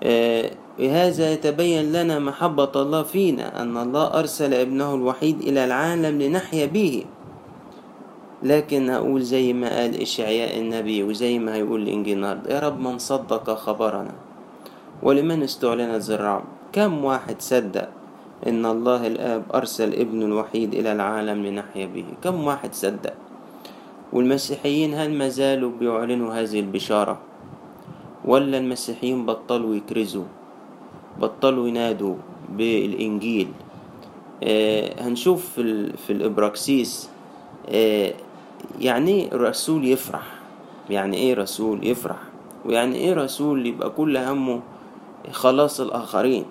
آه 0.02 0.50
بهذا 0.78 1.32
يتبين 1.32 1.92
لنا 1.92 2.18
محبة 2.18 2.72
الله 2.76 3.02
فينا 3.02 3.62
أن 3.62 3.76
الله 3.76 4.18
أرسل 4.18 4.54
ابنه 4.54 4.94
الوحيد 4.94 5.40
إلى 5.40 5.64
العالم 5.64 6.22
لنحيا 6.22 6.66
به. 6.66 7.04
لكن 8.42 8.90
أقول 8.90 9.22
زي 9.22 9.52
ما 9.52 9.66
قال 9.66 10.02
إشعياء 10.02 10.60
النبي 10.60 11.02
وزي 11.02 11.38
ما 11.38 11.54
هيقول 11.54 11.82
الإنجيل 11.82 12.22
يا 12.22 12.60
رب 12.62 12.78
من 12.78 12.98
صدق 12.98 13.50
خبرنا 13.50 14.14
ولمن 15.02 15.42
استعلنت 15.42 16.02
زرعه 16.02 16.42
كم 16.72 17.04
واحد 17.04 17.42
صدق 17.42 17.88
إن 18.46 18.66
الله 18.66 19.06
الآب 19.06 19.42
أرسل 19.54 19.94
ابنه 19.94 20.24
الوحيد 20.26 20.74
إلى 20.74 20.92
العالم 20.92 21.46
لنحيا 21.46 21.86
به. 21.86 22.04
كم 22.22 22.44
واحد 22.44 22.74
صدق؟ 22.74 23.14
والمسيحيين 24.12 24.94
هل 24.94 25.10
ما 25.14 25.28
زالوا 25.28 25.70
بيعلنوا 25.80 26.34
هذه 26.34 26.60
البشارة؟ 26.60 27.18
ولا 28.24 28.58
المسيحيين 28.58 29.26
بطلوا 29.26 29.74
يكرزوا 29.74 30.24
بطلوا 31.20 31.68
ينادوا 31.68 32.14
بالإنجيل؟ 32.56 33.48
آه 34.42 35.02
هنشوف 35.02 35.50
في. 35.54 35.92
في 35.96 36.12
الإبراكسيس 36.12 37.10
آه 37.68 38.12
يعني 38.80 39.28
رسول 39.32 39.84
يفرح. 39.86 40.22
يعني 40.90 41.16
إيه 41.16 41.34
رسول 41.34 41.86
يفرح؟ 41.86 42.16
ويعني 42.66 42.96
إيه 42.96 43.14
رسول 43.14 43.66
يبقى 43.66 43.90
كل 43.90 44.16
همه 44.16 44.60
خلاص 45.32 45.80
الآخرين؟ 45.80 46.44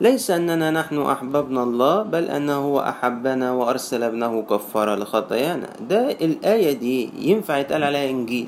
ليس 0.00 0.30
أننا 0.30 0.70
نحن 0.70 0.98
أحببنا 0.98 1.62
الله 1.62 2.02
بل 2.02 2.24
أنه 2.24 2.56
هو 2.56 2.80
أحبنا 2.80 3.52
وأرسل 3.52 4.02
ابنه 4.02 4.42
كفارة 4.42 4.94
لخطايانا. 4.94 5.68
ده 5.88 6.10
الآية 6.10 6.72
دي 6.72 7.10
ينفع 7.30 7.58
يتقال 7.58 7.84
عليها 7.84 8.10
إنجيل. 8.10 8.46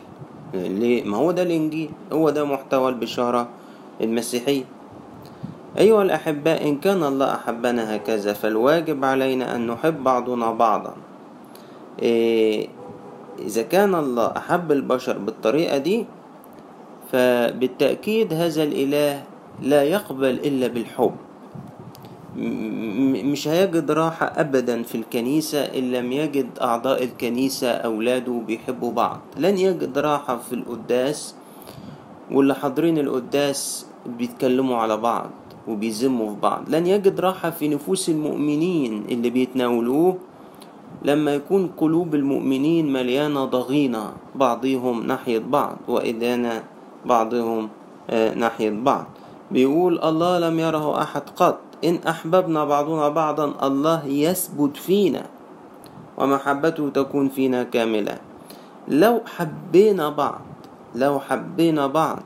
ليه؟ 0.55 1.05
ما 1.05 1.17
هو 1.17 1.31
ده 1.31 1.43
الإنجيل؟ 1.43 1.91
هو 2.13 2.31
ده 2.31 2.45
محتوى 2.45 2.89
البشارة 2.89 3.49
المسيحية. 4.01 4.65
أيها 5.79 6.03
الأحباء 6.03 6.69
إن 6.69 6.79
كان 6.79 7.03
الله 7.03 7.35
أحبنا 7.35 7.97
هكذا 7.97 8.33
فالواجب 8.33 9.05
علينا 9.05 9.57
أن 9.57 9.67
نحب 9.67 10.05
بعضنا 10.05 10.53
بعضا. 10.53 10.95
إيه 12.03 12.69
إذا 13.39 13.63
كان 13.63 13.95
الله 13.95 14.27
أحب 14.37 14.73
البشر 14.73 15.19
بالطريقة 15.19 15.79
دي 15.79 16.07
فبالتأكيد 17.13 18.33
هذا 18.33 18.63
الإله 18.63 19.23
لا 19.63 19.83
يقبل 19.83 20.35
إلا 20.45 20.67
بالحب. 20.67 21.15
مش 22.37 23.49
هيجد 23.49 23.91
راحة 23.91 24.33
أبدا 24.37 24.83
في 24.83 24.95
الكنيسة 24.95 25.61
إن 25.61 25.91
لم 25.93 26.13
يجد 26.13 26.47
أعضاء 26.61 27.05
الكنيسة 27.05 27.71
أولاده 27.71 28.33
بيحبوا 28.47 28.93
بعض. 28.93 29.21
لن 29.37 29.59
يجد 29.59 29.99
راحة 29.99 30.37
في 30.37 30.53
القداس 30.53 31.35
واللي 32.31 32.55
حاضرين 32.55 32.99
القداس 32.99 33.87
بيتكلموا 34.07 34.77
على 34.77 34.97
بعض 34.97 35.31
وبيذموا 35.69 36.35
في 36.35 36.41
بعض. 36.41 36.65
لن 36.69 36.87
يجد 36.87 37.21
راحة 37.21 37.51
في 37.51 37.69
نفوس 37.69 38.09
المؤمنين 38.09 39.05
اللي 39.09 39.31
بيتناولوه. 39.31 40.17
لما 41.03 41.35
يكون 41.35 41.71
قلوب 41.77 42.15
المؤمنين 42.15 42.93
مليانة 42.93 43.45
ضغينة 43.45 44.13
بعضهم 44.35 45.07
ناحية 45.07 45.39
بعض 45.39 45.77
وإدانة 45.89 46.63
بعضهم 47.07 47.69
ناحية 48.13 48.71
بعض. 48.71 49.07
بيقول 49.51 49.99
الله 49.99 50.39
لم 50.39 50.59
يره 50.59 51.03
أحد 51.03 51.23
قط. 51.37 51.59
إن 51.87 51.99
أحببنا 52.09 52.65
بعضنا 52.65 53.09
بعضا 53.09 53.47
الله 53.63 54.07
يثبت 54.07 54.77
فينا 54.77 55.27
ومحبته 56.19 56.91
تكون 56.91 57.29
فينا 57.29 57.63
كاملة. 57.63 58.19
لو 58.89 59.21
حبينا 59.27 60.09
بعض 60.09 60.41
لو 60.95 61.21
حبينا 61.21 61.87
بعض 61.87 62.23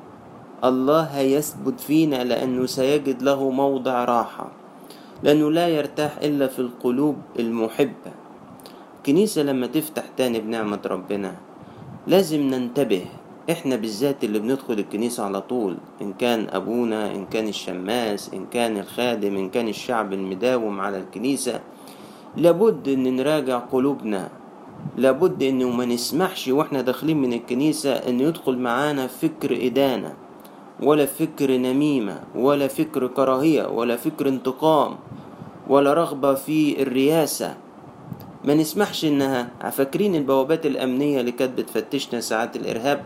الله 0.65 1.03
هيثبت 1.03 1.81
فينا 1.81 2.25
لأنه 2.25 2.67
سيجد 2.67 3.23
له 3.23 3.51
موضع 3.51 4.05
راحة 4.05 4.47
لأنه 5.23 5.51
لا 5.51 5.69
يرتاح 5.69 6.17
إلا 6.23 6.47
في 6.47 6.59
القلوب 6.59 7.17
المحبة. 7.39 8.13
الكنيسة 8.99 9.43
لما 9.43 9.67
تفتح 9.67 10.05
تاني 10.17 10.41
بنعمة 10.41 10.81
ربنا 10.87 11.35
لازم 12.07 12.41
ننتبه 12.41 13.05
إحنا 13.51 13.77
بالذات 13.77 14.25
اللي 14.25 14.39
بندخل 14.39 14.75
الكنيسة 14.75 15.25
على 15.25 15.41
طول 15.41 15.77
إن 16.03 16.13
كان 16.13 16.47
أبونا 16.51 17.15
إن 17.15 17.27
كان 17.27 17.49
الشماس 17.49 18.35
إن 18.35 18.47
كان 18.47 18.77
الخادم 18.79 19.37
إن 19.37 19.49
كان 19.51 19.69
الشعب 19.69 20.13
المداوم 20.13 20.81
على 20.81 20.99
الكنيسة 20.99 21.61
لابد 22.37 22.89
إن 22.89 23.17
نراجع 23.17 23.59
قلوبنا. 23.59 24.29
لابد 24.97 25.43
إنه 25.43 25.71
ما 25.71 25.85
نسمحش 25.85 26.49
وإحنا 26.49 26.81
داخلين 26.81 27.17
من 27.17 27.33
الكنيسة 27.33 27.93
إن 27.93 28.21
يدخل 28.21 28.59
معانا 28.59 29.07
فكر 29.07 29.67
إدانة 29.67 30.15
ولا 30.83 31.07
فكر 31.07 31.51
نميمة 31.57 32.21
ولا 32.35 32.69
فكر 32.69 33.07
كراهية 33.07 33.67
ولا 33.67 33.97
فكر 33.97 34.29
انتقام 34.29 34.97
ولا 35.69 35.95
رغبة 35.95 36.35
في 36.35 36.83
الرياسة. 36.83 37.57
ما 38.45 38.55
نسمحش 38.55 39.05
إنها 39.05 39.71
فاكرين 39.71 40.15
البوابات 40.15 40.67
الأمنية 40.67 41.21
اللي 41.21 41.33
كانت 41.33 41.59
بتفتشنا 41.59 42.21
ساعات 42.21 42.57
الإرهاب؟ 42.57 43.03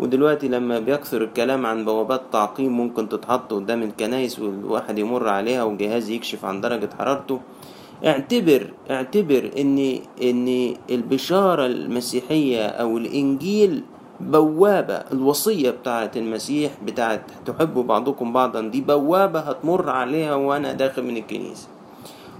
ودلوقتي 0.00 0.48
لما 0.48 0.78
بيكثر 0.78 1.22
الكلام 1.22 1.66
عن 1.66 1.84
بوابات 1.84 2.22
تعقيم 2.32 2.72
ممكن 2.76 3.08
تتحط 3.08 3.52
قدام 3.52 3.82
الكنايس 3.82 4.38
والواحد 4.38 4.98
يمر 4.98 5.28
عليها 5.28 5.64
وجهاز 5.64 6.10
يكشف 6.10 6.44
عن 6.44 6.60
درجة 6.60 6.88
حرارته 6.98 7.40
اعتبر 8.06 8.70
اعتبر 8.90 9.50
إن 9.58 9.98
إن 10.22 10.74
البشارة 10.90 11.66
المسيحية 11.66 12.66
أو 12.66 12.98
الإنجيل 12.98 13.82
بوابة 14.20 14.94
الوصية 14.94 15.70
بتاعة 15.70 16.10
المسيح 16.16 16.72
بتاعة 16.86 17.22
تحبوا 17.46 17.82
بعضكم 17.82 18.32
بعضا 18.32 18.60
دي 18.60 18.80
بوابة 18.80 19.40
هتمر 19.40 19.90
عليها 19.90 20.34
وأنا 20.34 20.72
داخل 20.72 21.02
من 21.02 21.16
الكنيسة. 21.16 21.68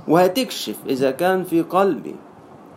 وهتكشف 0.09 0.77
إذا 0.89 1.11
كان 1.11 1.45
في 1.45 1.63
قلبي 1.63 2.15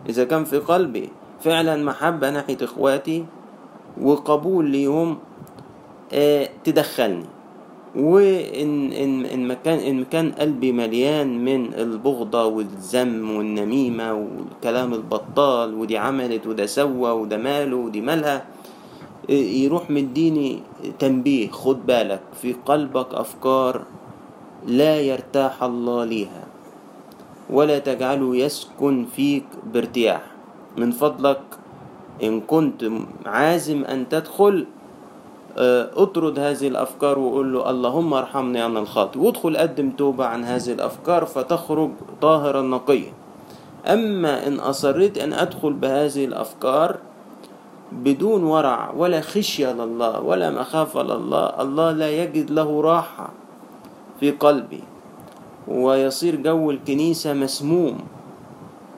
إذا 0.08 0.24
كان 0.24 0.44
في 0.44 0.58
قلبي 0.58 1.08
فعلا 1.40 1.76
محبة 1.84 2.30
ناحية 2.30 2.58
إخواتي 2.62 3.24
وقبول 4.02 4.70
ليهم 4.70 5.18
آه 6.12 6.48
تدخلني. 6.64 7.24
وإن 7.96 8.92
إن 8.92 9.24
إن 9.24 9.48
مكان 9.48 9.78
إن 9.78 10.04
كان 10.04 10.32
قلبي 10.32 10.72
مليان 10.72 11.44
من 11.44 11.74
البغضة 11.74 12.44
والذم 12.44 13.36
والنميمة 13.36 14.12
والكلام 14.12 14.94
البطال 14.94 15.74
ودي 15.74 15.98
عملت 15.98 16.46
وده 16.46 16.66
سوى 16.66 17.10
وده 17.10 17.36
ماله 17.36 17.76
ودي 17.76 18.00
مالها 18.00 18.46
يروح 19.28 19.90
مديني 19.90 20.62
تنبيه 20.98 21.48
خد 21.50 21.86
بالك 21.86 22.20
في 22.42 22.52
قلبك 22.52 23.14
أفكار 23.14 23.82
لا 24.66 25.00
يرتاح 25.00 25.62
الله 25.62 26.04
ليها 26.04 26.44
ولا 27.50 27.78
تجعله 27.78 28.36
يسكن 28.36 29.04
فيك 29.16 29.44
بارتياح. 29.72 30.22
من 30.76 30.90
فضلك 30.90 31.40
إن 32.22 32.40
كنت 32.40 32.90
عازم 33.26 33.84
أن 33.84 34.08
تدخل 34.08 34.66
أطرد 35.96 36.38
هذه 36.38 36.68
الأفكار 36.68 37.18
وقول 37.18 37.52
له 37.52 37.70
اللهم 37.70 38.14
ارحمني 38.14 38.66
أنا 38.66 38.80
الخاطئ. 38.80 39.18
وادخل 39.18 39.56
قدم 39.56 39.90
توبة 39.90 40.24
عن 40.26 40.44
هذه 40.44 40.72
الأفكار 40.72 41.26
فتخرج 41.26 41.90
طاهرا 42.20 42.62
نقيا. 42.62 43.12
أما 43.86 44.46
إن 44.46 44.58
أصريت 44.60 45.18
أن 45.18 45.32
أدخل 45.32 45.72
بهذه 45.72 46.24
الأفكار 46.24 46.96
بدون 47.92 48.44
ورع 48.44 48.90
ولا 48.96 49.20
خشية 49.20 49.72
لله 49.72 50.20
ولا 50.20 50.50
مخافة 50.50 51.02
لله 51.02 51.62
الله 51.62 51.92
لا 51.92 52.10
يجد 52.10 52.50
له 52.50 52.80
راحة 52.80 53.30
في 54.20 54.30
قلبي. 54.30 54.82
ويصير 55.68 56.36
جو 56.36 56.70
الكنيسة 56.70 57.32
مسموم 57.34 57.98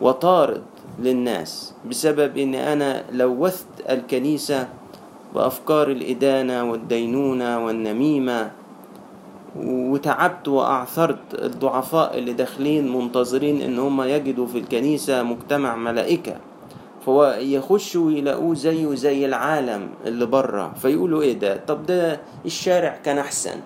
وطارد. 0.00 0.62
للناس 1.00 1.75
بسبب 1.90 2.38
إن 2.38 2.54
أنا 2.54 3.04
لوثت 3.12 3.66
الكنيسة 3.90 4.69
بافكار 5.35 5.90
الإدانة 5.90 6.71
والدينونة 6.71 7.64
والنميمة 7.66 8.50
وتعبت 9.57 10.49
وأعثرت 10.49 11.19
الضعفاء 11.35 12.19
اللي 12.19 12.33
داخلين 12.33 12.92
منتظرين 12.97 13.61
إن 13.62 13.78
هم 13.78 14.02
يجدوا 14.02 14.47
في 14.47 14.59
الكنيسة 14.59 15.23
مجتمع 15.23 15.76
ملائكة. 15.76 16.37
فهو 17.07 17.37
يخشوا 17.40 18.11
يلاقوه 18.12 18.54
زيه 18.54 18.95
زي 18.95 19.26
العالم 19.26 19.88
اللي 20.07 20.26
بره 20.26 20.73
فيقولوا 20.83 21.23
إيه 21.23 21.33
ده؟ 21.38 21.61
طب 21.69 21.87
ده 21.87 22.21
الشارع 22.47 22.97
كان 23.04 23.19
أحسن 23.19 23.57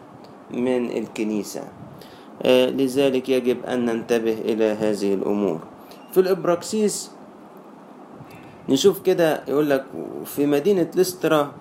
من 0.50 0.91
الكنيسة. 0.91 1.61
آه 2.43 2.71
لذلك 2.71 3.29
يجب 3.29 3.64
أن 3.64 3.85
ننتبه 3.85 4.33
إلى 4.33 4.64
هذه 4.64 5.14
الأمور. 5.14 5.61
في 6.12 6.21
الإبراكسيس 6.21 7.11
نشوف 8.68 9.02
كده 9.02 9.40
يقول 9.49 9.71
لك 9.71 9.85
في 10.25 10.47
مدينة 10.47 10.90
لسترا 10.94 11.52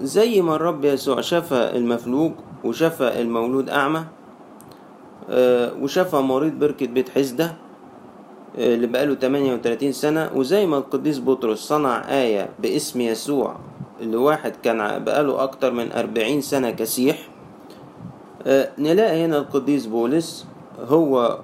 زي 0.00 0.42
ما 0.42 0.54
الرب 0.56 0.84
يسوع 0.84 1.20
شفى 1.20 1.70
المفلوج 1.74 2.32
وشفى 2.64 3.20
المولود 3.20 3.68
أعمى 3.68 4.04
وشفى 5.82 6.16
مريض 6.16 6.52
بركة 6.52 6.86
بيت 6.86 7.08
حزدة 7.08 7.54
اللي 8.58 8.86
بقاله 8.86 9.14
38 9.14 9.92
سنة 9.92 10.30
وزي 10.34 10.66
ما 10.66 10.78
القديس 10.78 11.18
بطرس 11.20 11.58
صنع 11.58 12.04
آية 12.22 12.48
باسم 12.58 13.00
يسوع 13.00 13.56
اللي 14.00 14.16
واحد 14.16 14.52
كان 14.62 15.04
بقاله 15.04 15.42
أكتر 15.42 15.72
من 15.72 15.92
40 15.92 16.40
سنة 16.40 16.70
كسيح 16.70 17.28
نلاقي 18.78 19.24
هنا 19.24 19.38
القديس 19.38 19.86
بولس 19.86 20.46
هو 20.88 21.38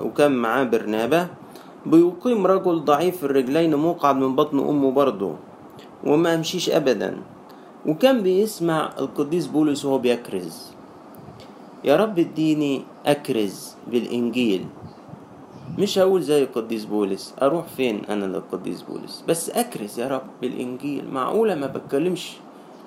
وكان 0.00 0.32
معاه 0.32 0.64
برنابة 0.64 1.26
بيقيم 1.86 2.46
رجل 2.46 2.84
ضعيف 2.84 3.24
الرجلين 3.24 3.76
مقعد 3.76 4.16
من 4.16 4.36
بطن 4.36 4.58
أمه 4.58 4.90
برضه 4.90 5.32
وما 6.04 6.34
يمشيش 6.34 6.70
أبدا. 6.70 7.22
وكان 7.86 8.22
بيسمع 8.22 8.90
القديس 8.98 9.46
بولس 9.46 9.84
وهو 9.84 9.98
بيكرز. 9.98 10.72
يا 11.84 11.96
رب 11.96 12.18
اديني 12.18 12.82
أكرز 13.06 13.74
بالإنجيل. 13.90 14.64
مش 15.78 15.98
هقول 15.98 16.22
زي 16.22 16.42
القديس 16.42 16.84
بولس 16.84 17.34
أروح 17.42 17.66
فين 17.76 18.04
أنا 18.10 18.24
للقديس 18.24 18.82
بولس؟ 18.82 19.24
بس 19.28 19.50
أكرز 19.50 20.00
يا 20.00 20.08
رب 20.08 20.26
بالإنجيل. 20.42 21.10
معقولة 21.10 21.54
ما 21.54 21.66
بتكلمش 21.66 22.32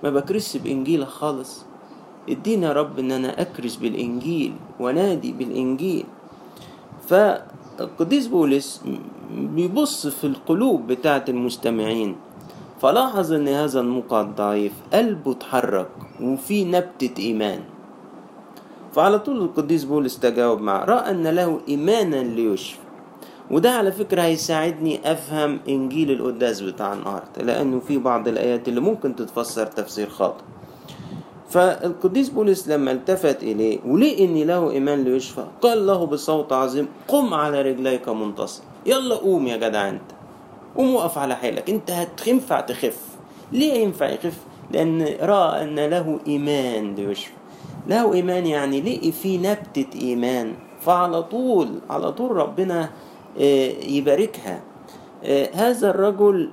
ما 0.04 0.10
بكرسش 0.10 0.58
بإنجيل 0.58 1.08
خالص. 1.08 1.66
ادينا 2.30 2.68
يا 2.68 2.74
رب 2.74 3.00
إن 3.00 3.12
أنا 3.12 3.42
أكرز 3.42 3.76
بالإنجيل 3.76 4.54
ونادي 4.80 5.32
بالإنجيل. 5.32 6.06
فالقديس 7.80 8.28
بولس 8.28 8.84
بيبص 9.32 10.08
في 10.08 10.28
القلوب 10.28 10.88
بتاعة 10.88 11.26
المستمعين 11.30 12.16
فلاحظ 12.82 13.34
إن 13.34 13.48
هذا 13.48 13.80
المقعد 13.80 14.36
ضعيف 14.36 14.74
قلبه 14.94 15.32
اتحرك 15.32 15.90
وفي 16.22 16.66
نبتة 16.66 17.14
إيمان. 17.20 17.60
فعلى 18.94 19.20
طول 19.20 19.38
القديس 19.42 19.84
بولس 19.84 20.20
تجاوب 20.20 20.62
معه 20.62 20.86
رأى 20.86 21.12
إن 21.12 21.28
له 21.28 21.60
إيمانا 21.68 22.16
ليشفى 22.16 22.80
وده 23.52 23.72
على 23.72 23.92
فكرة 23.92 24.22
هيساعدني 24.22 25.12
أفهم 25.12 25.60
إنجيل 25.68 26.12
القداس 26.12 26.62
بتاع 26.62 26.94
النهاردة 26.94 27.42
لأنه 27.44 27.80
في 27.80 27.98
بعض 27.98 28.28
الآيات 28.28 28.68
اللي 28.68 28.80
ممكن 28.80 29.16
تتفسر 29.16 29.66
تفسير 29.66 30.10
خاطئ. 30.10 30.44
فالقديس 31.50 32.30
بولس 32.30 32.68
لما 32.68 32.92
التفت 32.92 33.44
إليه 33.44 33.80
ولقي 33.86 34.26
إن 34.26 34.38
له 34.38 34.72
إيمان 34.72 35.04
ليشفى؟ 35.04 35.46
قال 35.62 35.88
له 35.88 36.06
بصوت 36.06 36.54
عظيم 36.54 36.88
قم 37.08 37.34
على 37.34 37.62
رجليك 37.62 38.10
منتصر 38.10 38.64
يلا 38.86 39.16
قوم 39.16 39.48
يا 39.48 39.58
جدع 39.58 39.90
أنت 39.90 40.12
قوم 40.76 40.96
وقف 40.96 41.18
على 41.18 41.36
حيلك 41.36 41.70
أنت 41.70 41.92
هتنفع 41.92 42.62
تخف. 42.62 42.98
ليه 43.52 43.74
ينفع 43.74 44.10
يخف؟ 44.10 44.38
لأن 44.72 45.16
رأى 45.22 45.64
أن 45.64 45.80
له 45.80 46.20
إيمان 46.28 46.96
ليشفى. 46.96 47.34
له 47.88 48.14
إيمان 48.14 48.46
يعني 48.46 48.82
لقي 48.82 49.12
في 49.12 49.38
نبتة 49.38 50.00
إيمان 50.02 50.54
فعلى 50.82 51.24
طول 51.24 51.70
على 51.90 52.12
طول 52.12 52.32
ربنا 52.32 52.90
يباركها. 53.88 54.62
هذا 55.54 55.90
الرجل 55.90 56.50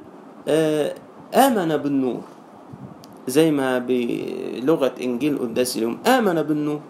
آمن 1.35 1.77
بالنور. 1.77 2.23
زي 3.29 3.51
ما 3.51 3.79
بلغة 3.79 4.93
إنجيل 5.03 5.39
قداس 5.39 5.77
اليوم 5.77 5.99
آمن 6.07 6.43
بالنور. 6.43 6.81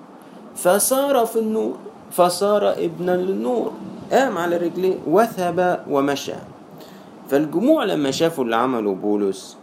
فصار 0.57 1.27
في 1.27 1.39
النور 1.39 1.77
فصار 2.11 2.73
ابنا 2.73 3.17
للنور 3.17 3.73
قام 4.13 4.39
على 4.39 4.57
رجليه 4.57 4.99
وثب 5.07 5.79
ومشى. 5.91 6.33
فالجموع 7.29 7.85
لما 7.85 8.11
شافوا 8.11 8.45
اللي 8.45 8.57
عمله 8.57 8.95
بولس 8.95 9.57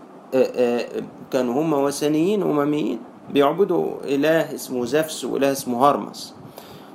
كانوا 1.31 1.61
هم 1.61 1.73
وثنيين 1.73 2.41
أمميين 2.41 2.99
بيعبدوا 3.33 3.87
إله 4.05 4.55
اسمه 4.55 4.85
زفس 4.85 5.25
وإله 5.25 5.51
اسمه 5.51 5.89
هرمس. 5.89 6.35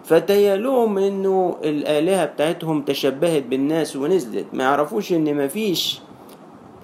فتيالهم 0.04 0.98
إنه 0.98 1.56
الآلهة 1.64 2.24
بتاعتهم 2.24 2.82
تشبهت 2.82 3.42
بالناس 3.42 3.96
ونزلت. 3.96 4.46
ما 4.52 4.64
يعرفوش 4.64 5.12
إن 5.12 5.44
مفيش 5.44 6.00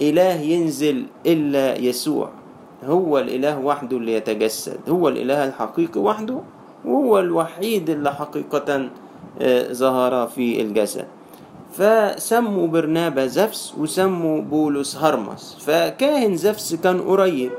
إله 0.01 0.41
ينزل 0.41 1.07
إلا 1.27 1.79
يسوع. 1.79 2.31
هو 2.85 3.19
الإله 3.19 3.59
وحده 3.59 3.97
اللي 3.97 4.13
يتجسد 4.13 4.79
هو 4.89 5.09
الإله 5.09 5.45
الحقيقي 5.45 6.01
وحده 6.01 6.39
وهو 6.85 7.19
الوحيد 7.19 7.91
اللي 7.91 8.13
حقيقة 8.15 8.89
ظهر 9.73 10.27
في 10.27 10.61
الجسد. 10.61 11.07
فسموا 11.73 12.67
برنابا 12.67 13.27
زفس 13.27 13.75
وسموا 13.79 14.41
بولس 14.43 14.97
هرمس. 14.97 15.57
فكاهن 15.61 16.37
زفس 16.37 16.75
كان 16.75 17.01
قريب. 17.01 17.51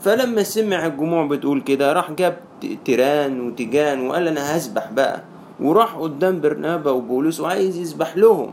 فلما 0.00 0.42
سمع 0.42 0.86
الجموع 0.86 1.26
بتقول 1.26 1.60
كده 1.60 1.92
راح 1.92 2.10
جاب 2.12 2.36
تيران 2.84 3.40
وتيجان 3.40 4.08
وقال 4.08 4.28
أنا 4.28 4.56
هسبح 4.56 4.92
بقى. 4.92 5.22
وراح 5.60 5.94
قدام 5.96 6.40
برنابا 6.40 6.90
وبولس 6.90 7.40
وعايز 7.40 7.78
يسبح 7.78 8.16
لهم. 8.16 8.50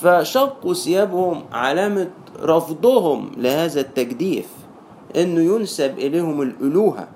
فشقوا 0.00 0.74
ثيابهم 0.74 1.42
علامة 1.52 2.10
رفضهم 2.42 3.30
لهذا 3.36 3.80
التجديف. 3.80 4.48
إنه 5.16 5.40
ينسب 5.40 5.98
إليهم 5.98 6.42
الألوهة. 6.42 7.08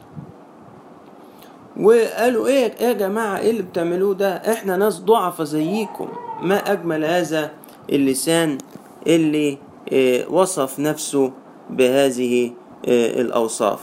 وقالوا 1.81 2.47
إيه 2.47 2.73
يا 2.81 2.93
جماعة 2.93 3.39
إيه 3.39 3.51
اللي 3.51 3.63
بتعملوه 3.63 4.15
ده؟ 4.15 4.35
إحنا 4.37 4.77
ناس 4.77 5.01
ضعفة 5.01 5.45
زيكم. 5.45 6.09
ما 6.43 6.57
أجمل 6.73 7.05
هذا 7.05 7.51
اللسان 7.93 8.59
اللي 9.07 9.59
آه، 9.93 10.29
وصف 10.31 10.81
نفسه 10.81 11.33
بهذه 11.71 12.51
آه، 12.89 13.21
الأوصاف. 13.21 13.81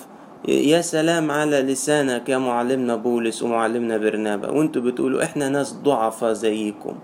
يا 0.48 0.82
سلام 0.82 1.32
على 1.32 1.62
لسانك 1.62 2.30
يا 2.30 2.38
معلمنا 2.38 2.96
بولس 2.96 3.44
ومعلمنا 3.44 3.98
برنابا. 3.98 4.50
وأنتوا 4.50 4.82
بتقولوا 4.82 5.24
إحنا 5.24 5.50
ناس 5.50 5.74
ضعفة 5.74 6.34
زيكم. 6.34 6.96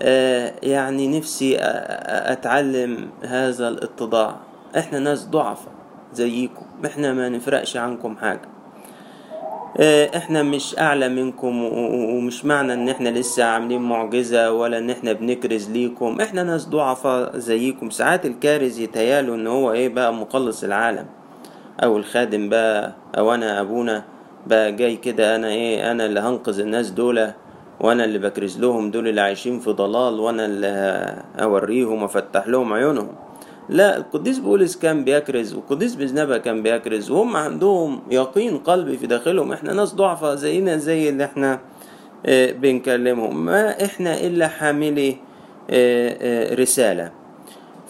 آه، 0.00 0.54
يعني 0.62 1.18
نفسي 1.18 1.56
أتعلم 1.60 3.08
هذا 3.22 3.68
الاتضاع. 3.68 4.36
إحنا 4.78 4.98
ناس 4.98 5.26
ضعفة. 5.26 5.75
زيكم. 6.16 6.66
إحنا 6.86 7.12
ما 7.12 7.28
نفرقش 7.28 7.76
عنكم 7.76 8.16
حاجة. 8.16 8.48
آه، 9.80 10.16
إحنا 10.16 10.42
مش 10.42 10.78
أعلى 10.78 11.08
منكم 11.08 11.62
ومش 12.16 12.44
معنى 12.44 12.72
إن 12.72 12.88
إحنا 12.88 13.08
لسه 13.08 13.44
عاملين 13.44 13.82
معجزة 13.82 14.52
ولا 14.52 14.78
إن 14.78 14.90
إحنا 14.90 15.12
بنكرز 15.12 15.70
ليكم. 15.70 16.20
إحنا 16.20 16.42
ناس 16.42 16.68
ضعفة 16.68 17.38
زيكم. 17.38 17.90
ساعات 17.90 18.26
الكارز 18.26 18.78
يتهياله 18.78 19.34
إن 19.34 19.46
هو 19.46 19.72
إيه 19.72 19.88
بقى 19.88 20.14
مخلص 20.14 20.64
العالم. 20.64 21.06
أو 21.84 21.96
الخادم 21.96 22.48
بقى 22.48 22.92
أو 23.18 23.34
أنا 23.34 23.60
أبونا 23.60 24.04
بقى 24.46 24.72
جاي 24.72 24.96
كده 24.96 25.36
أنا 25.36 25.48
إيه 25.48 25.90
أنا 25.92 26.06
اللي 26.06 26.20
هنقذ 26.20 26.60
الناس 26.60 26.90
دول 26.90 27.30
وأنا 27.80 28.04
اللي 28.04 28.18
بكرز 28.18 28.60
لهم 28.60 28.90
دول 28.90 29.08
اللي 29.08 29.20
عايشين 29.20 29.60
في 29.60 29.70
ضلال 29.70 30.20
وأنا 30.20 30.44
اللي 30.46 31.14
اوريهم 31.42 32.02
وأفتح 32.02 32.48
لهم 32.48 32.72
عيونهم. 32.72 33.08
لا 33.68 33.96
القديس 33.96 34.38
بولس 34.38 34.76
كان 34.76 35.04
بيكرز 35.04 35.54
والقديس 35.54 35.94
بزنبة 35.94 36.38
كان 36.38 36.62
بيكرز 36.62 37.10
وهم 37.10 37.36
عندهم 37.36 38.00
يقين 38.10 38.58
قلبي 38.58 38.96
في 38.98 39.06
داخلهم. 39.06 39.52
إحنا 39.52 39.72
ناس 39.72 39.94
ضعفة 39.94 40.34
زينا 40.34 40.76
زي 40.76 41.08
اللي 41.08 41.24
إحنا 41.24 41.60
آه، 42.26 42.52
بنكلمهم. 42.52 43.44
ما 43.44 43.84
إحنا 43.84 44.20
إلا 44.20 44.48
حاملي 44.48 45.16
آه، 45.70 46.16
آه، 46.20 46.54
رسالة. 46.54 47.12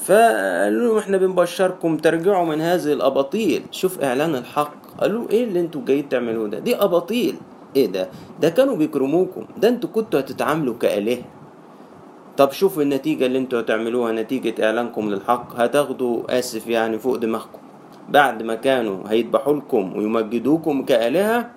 فقالوا 0.04 0.88
لهم 0.88 0.98
إحنا 0.98 1.16
بنبشركم 1.16 1.96
ترجعوا 1.96 2.46
من 2.46 2.60
هذه 2.60 2.92
الأباطيل. 2.92 3.62
شوف 3.70 4.02
إعلان 4.02 4.34
الحق. 4.34 4.74
قالوا 5.00 5.30
إيه 5.30 5.44
اللي 5.44 5.60
أنتوا 5.60 5.80
جايين 5.86 6.08
تعملوه 6.08 6.48
ده؟ 6.48 6.58
دي 6.58 6.76
أباطيل. 6.76 7.36
إيه 7.76 7.86
ده؟ 7.86 8.08
ده 8.40 8.48
كانوا 8.48 8.76
بيكرموكم. 8.76 9.44
ده 9.56 9.68
أنتوا 9.68 9.90
كنتوا 9.90 10.20
هتتعاملوا 10.20 10.74
كآلهة. 10.80 11.18
طب 12.36 12.52
شوفوا 12.52 12.82
النتيجة 12.82 13.26
اللي 13.26 13.38
أنتوا 13.38 13.60
هتعملوها 13.60 14.12
نتيجة 14.12 14.66
إعلانكم 14.66 15.10
للحق. 15.10 15.60
هتاخدوا 15.60 16.38
آسف 16.38 16.66
يعني 16.66 16.98
فوق 16.98 17.16
دماغكم. 17.16 17.58
بعد 18.08 18.42
ما 18.42 18.54
كانوا 18.54 18.98
هيذبحوا 19.08 19.54
لكم 19.54 19.96
ويمجدوكم 19.96 20.84
كآلهة 20.84 21.50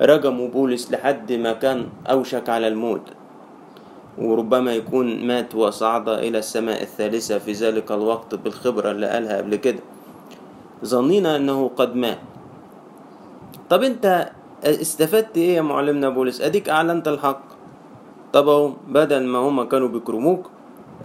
رجموا 0.00 0.48
بولس 0.48 0.92
لحد 0.92 1.32
ما 1.32 1.52
كان 1.52 1.86
أوشك 2.10 2.48
على 2.48 2.68
الموت. 2.68 3.02
وربما 4.18 4.74
يكون 4.74 5.26
مات 5.26 5.54
وصعد 5.54 6.08
إلى 6.08 6.38
السماء 6.38 6.82
الثالثة 6.82 7.38
في 7.38 7.52
ذلك 7.52 7.92
الوقت 7.92 8.34
بالخبرة 8.34 8.90
اللي 8.90 9.06
قالها 9.06 9.36
قبل 9.36 9.56
كده. 9.56 9.80
ظنين 10.84 11.26
أنه 11.26 11.70
قد 11.76 11.96
مات. 11.96 12.18
طب 13.70 13.82
أنت 13.82 14.30
استفدت 14.64 15.36
إيه 15.36 15.56
يا 15.56 15.62
معلمنا 15.62 16.08
بولس 16.08 16.40
أديك 16.40 16.68
أعلنت 16.68 17.08
الحق. 17.08 17.51
طب 18.32 18.48
أهو 18.48 18.72
بدل 18.88 19.26
ما 19.26 19.38
هما 19.38 19.64
كانوا 19.64 19.88
بيكرموك 19.88 20.50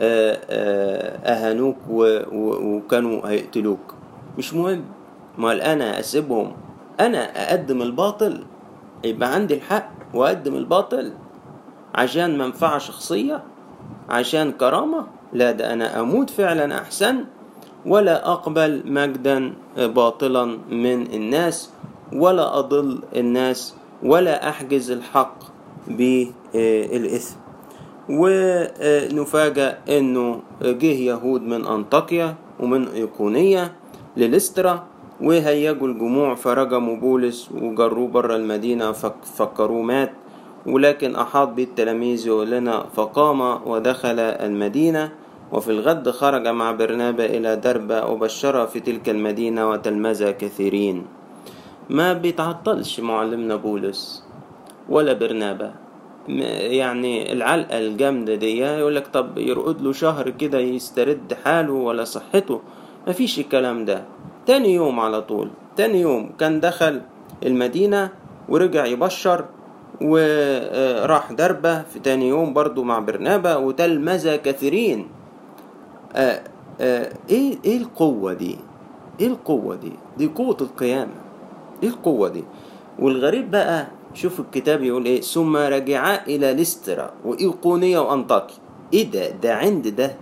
آه، 0.02 0.40
آه، 0.50 1.18
أهانوك 1.34 1.78
وكانوا 1.90 3.28
هيقتلوك. 3.30 3.80
مش 4.38 4.54
مهم. 4.54 4.84
ما 5.38 5.74
أنا 5.74 6.00
أسيبهم 6.00 6.52
أنا 7.00 7.50
أقدم 7.50 7.82
الباطل. 7.82 8.44
يبقى 9.04 9.34
عندي 9.34 9.54
الحق 9.54 9.90
وأقدم 10.14 10.56
الباطل. 10.56 11.14
عشان 11.96 12.38
منفعة 12.38 12.78
شخصية 12.78 13.44
عشان 14.10 14.52
كرامة. 14.52 15.08
لا 15.34 15.52
ده 15.52 15.74
أنا 15.74 16.00
أموت 16.00 16.30
فعلا 16.30 16.78
أحسن. 16.82 17.16
ولا 17.86 18.32
أقبل 18.32 18.82
مجدا 18.86 19.54
باطلا 19.78 20.46
من 20.70 21.14
الناس. 21.14 21.70
ولا 22.14 22.60
أضل 22.60 23.00
الناس. 23.16 23.76
ولا 24.04 24.50
أحجز 24.50 24.92
الحق 24.92 25.57
بالإثم 25.90 27.36
ونفاجأ 28.10 29.78
أنه 29.90 30.40
جه 30.62 30.94
يهود 31.12 31.42
من 31.42 31.66
أنطاكيا 31.66 32.36
ومن 32.60 32.88
إيقونية 32.88 33.74
للسترا 34.18 34.84
وهيجوا 35.22 35.88
الجموع 35.88 36.36
فرجموا 36.36 36.96
بولس 36.96 37.50
وجروه 37.52 38.08
بره 38.08 38.36
المدينة 38.36 38.92
فك- 38.92 39.26
فكروه 39.36 39.82
مات. 39.82 40.12
ولكن 40.68 41.16
أحاط 41.16 41.48
به 41.50 41.64
التلاميذ 41.64 42.30
لنا 42.30 42.86
فقام 42.96 43.42
ودخل 43.68 44.20
المدينة. 44.20 45.12
وفي 45.52 45.72
الغد 45.72 46.10
خرج 46.10 46.48
مع 46.48 46.72
برنابا 46.72 47.26
إلى 47.26 47.56
دربة 47.56 48.06
وبشر 48.06 48.68
في 48.68 48.80
تلك 48.80 49.10
المدينة 49.10 49.70
وتلمذ 49.70 50.32
كثيرين. 50.32 51.06
ما 51.90 52.14
بيتعطلش 52.14 53.00
معلمنا 53.00 53.56
بولس. 53.56 54.27
ولا 54.90 55.14
برنابا 55.14 55.74
يعني 56.28 57.34
العلقة 57.34 57.80
الجامدة 57.80 58.36
دي 58.36 58.58
يقول 58.60 58.96
لك 58.96 59.08
طب 59.08 59.38
يرقد 59.38 59.82
له 59.82 59.92
شهر 59.94 60.30
كده 60.30 60.60
يسترد 60.60 61.34
حاله 61.46 61.74
ولا 61.74 62.04
صحته؟ 62.04 62.62
مفيش 63.08 63.40
الكلام 63.40 63.86
ده. 63.86 64.04
تاني 64.46 64.74
يوم 64.74 65.00
على 65.00 65.22
طول. 65.22 65.50
تاني 65.76 66.02
يوم 66.02 66.30
كان 66.40 66.60
دخل 66.60 67.02
المدينة 67.46 68.10
ورجع 68.50 68.86
يبشر 68.86 69.46
وراح 70.02 71.32
دربة. 71.32 71.82
في 71.82 72.00
تاني 72.00 72.28
يوم 72.28 72.54
برضو 72.54 72.84
مع 72.84 73.00
برنابا 73.00 73.56
وتلمذ 73.56 74.36
كثيرين. 74.36 75.08
آه 76.16 76.42
آه 76.82 77.14
إيه 77.30 77.58
إيه 77.66 77.78
القوة 77.78 78.34
دي؟ 78.34 78.58
إيه 79.20 79.28
القوة 79.28 79.76
دي؟ 79.76 79.92
دي 80.18 80.28
قوة 80.28 80.58
القيامة. 80.62 81.16
إيه 81.84 81.90
القوة 81.90 82.30
دي؟ 82.30 82.44
والغريب 83.00 83.52
بقى 83.52 83.88
شوف 84.18 84.40
الكتاب 84.40 84.84
يقول 84.84 85.06
إيه؟ 85.06 85.22
ثم 85.22 85.58
رجعا 85.58 86.26
إلى 86.28 86.54
لسترا 86.54 87.12
وإيقونية 87.26 88.00
وانطاكيا 88.00 88.56
إيه 88.94 89.12
ده؟ 89.12 89.30
ده 89.30 89.54
عند 89.56 89.88
ده. 89.88 90.16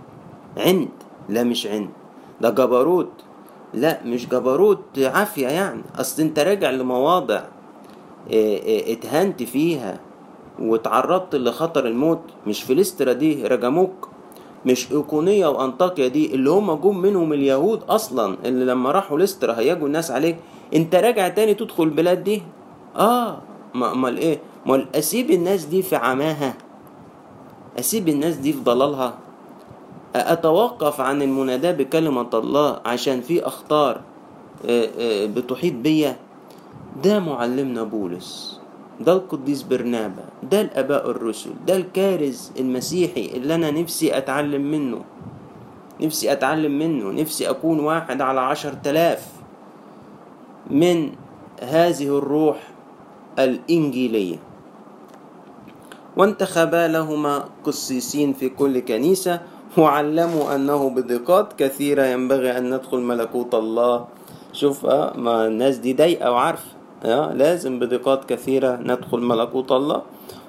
عند. 0.56 0.88
لا 1.28 1.42
مش 1.42 1.66
عند. 1.66 1.88
ده 2.40 2.50
جبروت. 2.50 3.10
لا 3.74 4.00
مش 4.04 4.28
جبروت. 4.28 4.82
عافية 4.98 5.48
يعني. 5.48 5.82
أصل 5.98 6.22
أنت 6.22 6.38
راجع 6.38 6.70
لمواضع 6.70 7.40
إيه 8.30 8.62
إيه 8.62 8.92
اتهنت 8.92 9.42
فيها 9.42 10.00
واتعرضت 10.58 11.34
لخطر 11.34 11.86
الموت. 11.86 12.20
مش 12.46 12.62
في 12.62 12.74
لسترا 12.74 13.12
دي 13.12 13.46
رجموك. 13.46 14.08
مش 14.66 14.92
إيقونية 14.92 15.46
وأنطاكيا 15.46 16.08
دي 16.08 16.34
اللي 16.34 16.50
هم 16.50 16.72
جم 16.74 16.98
منهم 16.98 17.32
اليهود 17.32 17.82
أصلا 17.88 18.36
اللي 18.44 18.64
لما 18.64 18.90
راحوا 18.90 19.18
لسترا 19.18 19.58
هيجوا 19.58 19.86
الناس 19.86 20.10
عليك. 20.10 20.36
أنت 20.74 20.94
راجع 20.94 21.28
تاني 21.28 21.54
تدخل 21.54 21.82
البلاد 21.84 22.24
دي؟ 22.24 22.42
آه. 22.96 23.38
امال 23.84 24.18
إيه؟ 24.18 24.38
امال 24.66 24.86
أسيب 24.96 25.30
الناس 25.30 25.64
دي 25.64 25.82
في 25.82 25.96
عماها؟ 25.96 26.54
أسيب 27.78 28.08
الناس 28.08 28.34
دي 28.36 28.52
في 28.52 28.60
ضلالها؟ 28.60 29.18
أتوقف 30.16 31.00
عن 31.00 31.22
المناداة 31.22 31.72
بكلمة 31.72 32.30
الله 32.34 32.80
عشان 32.86 33.20
في 33.20 33.46
أخطار 33.46 34.00
آه، 34.66 34.88
آه، 34.98 35.26
بتحيط 35.26 35.74
بيا؟ 35.74 36.16
ده 37.04 37.20
معلمنا 37.20 37.82
بولس 37.82 38.60
ده 39.00 39.12
القديس 39.12 39.62
برنابا 39.62 40.24
ده 40.42 40.60
الآباء 40.60 41.10
الرسل 41.10 41.50
ده 41.66 41.76
الكارز 41.76 42.50
المسيحي 42.58 43.26
اللي 43.34 43.54
أنا 43.54 43.70
نفسي 43.70 44.16
أتعلم 44.18 44.70
منه. 44.70 45.00
نفسي 46.00 46.32
أتعلم 46.32 46.78
منه 46.78 47.20
نفسي 47.20 47.50
أكون 47.50 47.80
واحد 47.80 48.20
على 48.20 48.40
عشر 48.40 48.72
تلاف 48.72 49.28
من 50.70 51.12
هذه 51.62 52.18
الروح 52.18 52.56
الإنجيلية. 53.38 54.36
وانتخبا 56.16 56.88
لهما 56.88 57.44
قسيسين 57.64 58.32
في 58.32 58.48
كل 58.48 58.78
كنيسة 58.78 59.40
وعلموا 59.78 60.54
أنه 60.54 60.90
بضيقات 60.90 61.52
كثيرة 61.52 62.04
ينبغي 62.04 62.58
أن 62.58 62.74
ندخل 62.74 62.98
ملكوت 62.98 63.54
الله. 63.54 64.04
شوف 64.52 64.86
آه 64.86 65.16
ما 65.16 65.46
الناس 65.46 65.76
دي 65.76 65.92
ضايقة 65.94 66.30
وعارفة 66.30 66.70
آه 67.04 67.32
لازم 67.32 67.78
بضيقات 67.78 68.24
كثيرة 68.24 68.76
ندخل 68.76 69.20
ملكوت 69.20 69.72
الله. 69.72 70.02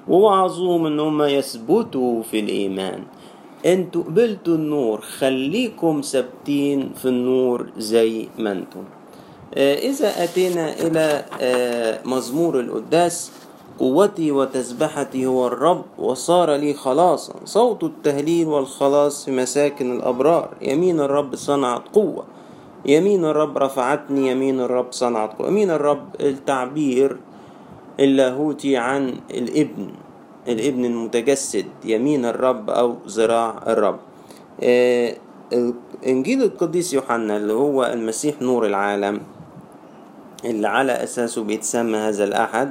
ووعظوهم 0.08 0.86
إن 0.86 1.00
هم 1.00 1.22
يثبتوا 1.22 2.22
في 2.22 2.40
الإيمان. 2.40 3.04
أنتوا 3.66 4.02
قبلتوا 4.02 4.54
النور 4.54 5.00
خليكم 5.00 6.00
ثابتين 6.00 6.92
في 6.96 7.08
النور 7.08 7.66
زي 7.78 8.28
ما 8.38 8.52
أنتم. 8.52 8.84
إذا 9.56 10.24
أتينا 10.24 10.72
إلى 10.72 11.24
آه، 11.40 12.00
مزمور 12.04 12.60
القداس 12.60 13.32
قوتي 13.78 14.32
وتسبحتي 14.32 15.26
هو 15.26 15.46
الرب 15.46 15.84
وصار 15.98 16.54
لي 16.54 16.74
خلاصا. 16.74 17.34
صوت 17.44 17.84
التهليل 17.84 18.46
والخلاص 18.46 19.24
في 19.24 19.30
مساكن 19.30 19.96
الأبرار. 19.96 20.48
يمين 20.62 21.00
الرب 21.00 21.36
صنعت 21.36 21.82
قوة. 21.92 22.24
يمين 22.86 23.24
الرب 23.24 23.58
رفعتني 23.58 24.30
يمين 24.30 24.60
الرب 24.60 24.86
صنعت 24.90 25.38
قوة. 25.38 25.48
يمين 25.48 25.70
الرب 25.70 26.06
التعبير 26.20 27.16
اللاهوتي 28.00 28.76
عن 28.76 29.14
الإبن 29.30 29.88
الإبن 30.48 30.84
المتجسد. 30.84 31.66
يمين 31.84 32.24
الرب 32.24 32.70
أو 32.70 32.94
ذراع 33.08 33.62
الرب. 33.66 33.98
آه، 34.62 35.14
إنجيل 36.06 36.42
القديس 36.42 36.94
يوحنا 36.94 37.36
اللي 37.36 37.52
هو 37.52 37.84
المسيح 37.84 38.42
نور 38.42 38.66
العالم. 38.66 39.20
اللي 40.44 40.68
على 40.68 40.92
أساسه 40.92 41.44
بيتسمى 41.44 41.98
هذا 41.98 42.24
الأحد 42.24 42.70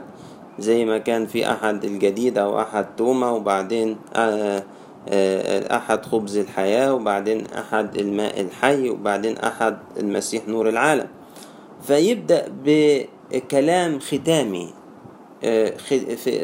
زي 0.60 0.86
ما 0.86 0.98
كان 0.98 1.26
في 1.26 1.52
أحد 1.52 1.86
الجديد 1.86 2.38
أو 2.38 2.62
أحد 2.62 2.86
توما 2.98 3.30
وبعدين 3.30 3.98
آه، 4.16 4.64
آه، 5.10 5.78
أحد 5.78 6.06
خبز 6.06 6.38
الحياة 6.38 6.94
وبعدين 6.94 7.46
أحد 7.48 7.98
الماء 7.98 8.42
الحي 8.42 8.90
وبعدين 8.90 9.38
أحد 9.38 9.78
المسيح 9.98 10.48
نور 10.48 10.70
العالم. 10.70 11.08
فيبدأ 11.84 12.52
بكلام 12.66 14.00
ختامي 14.00 14.74
آه، 15.44 15.70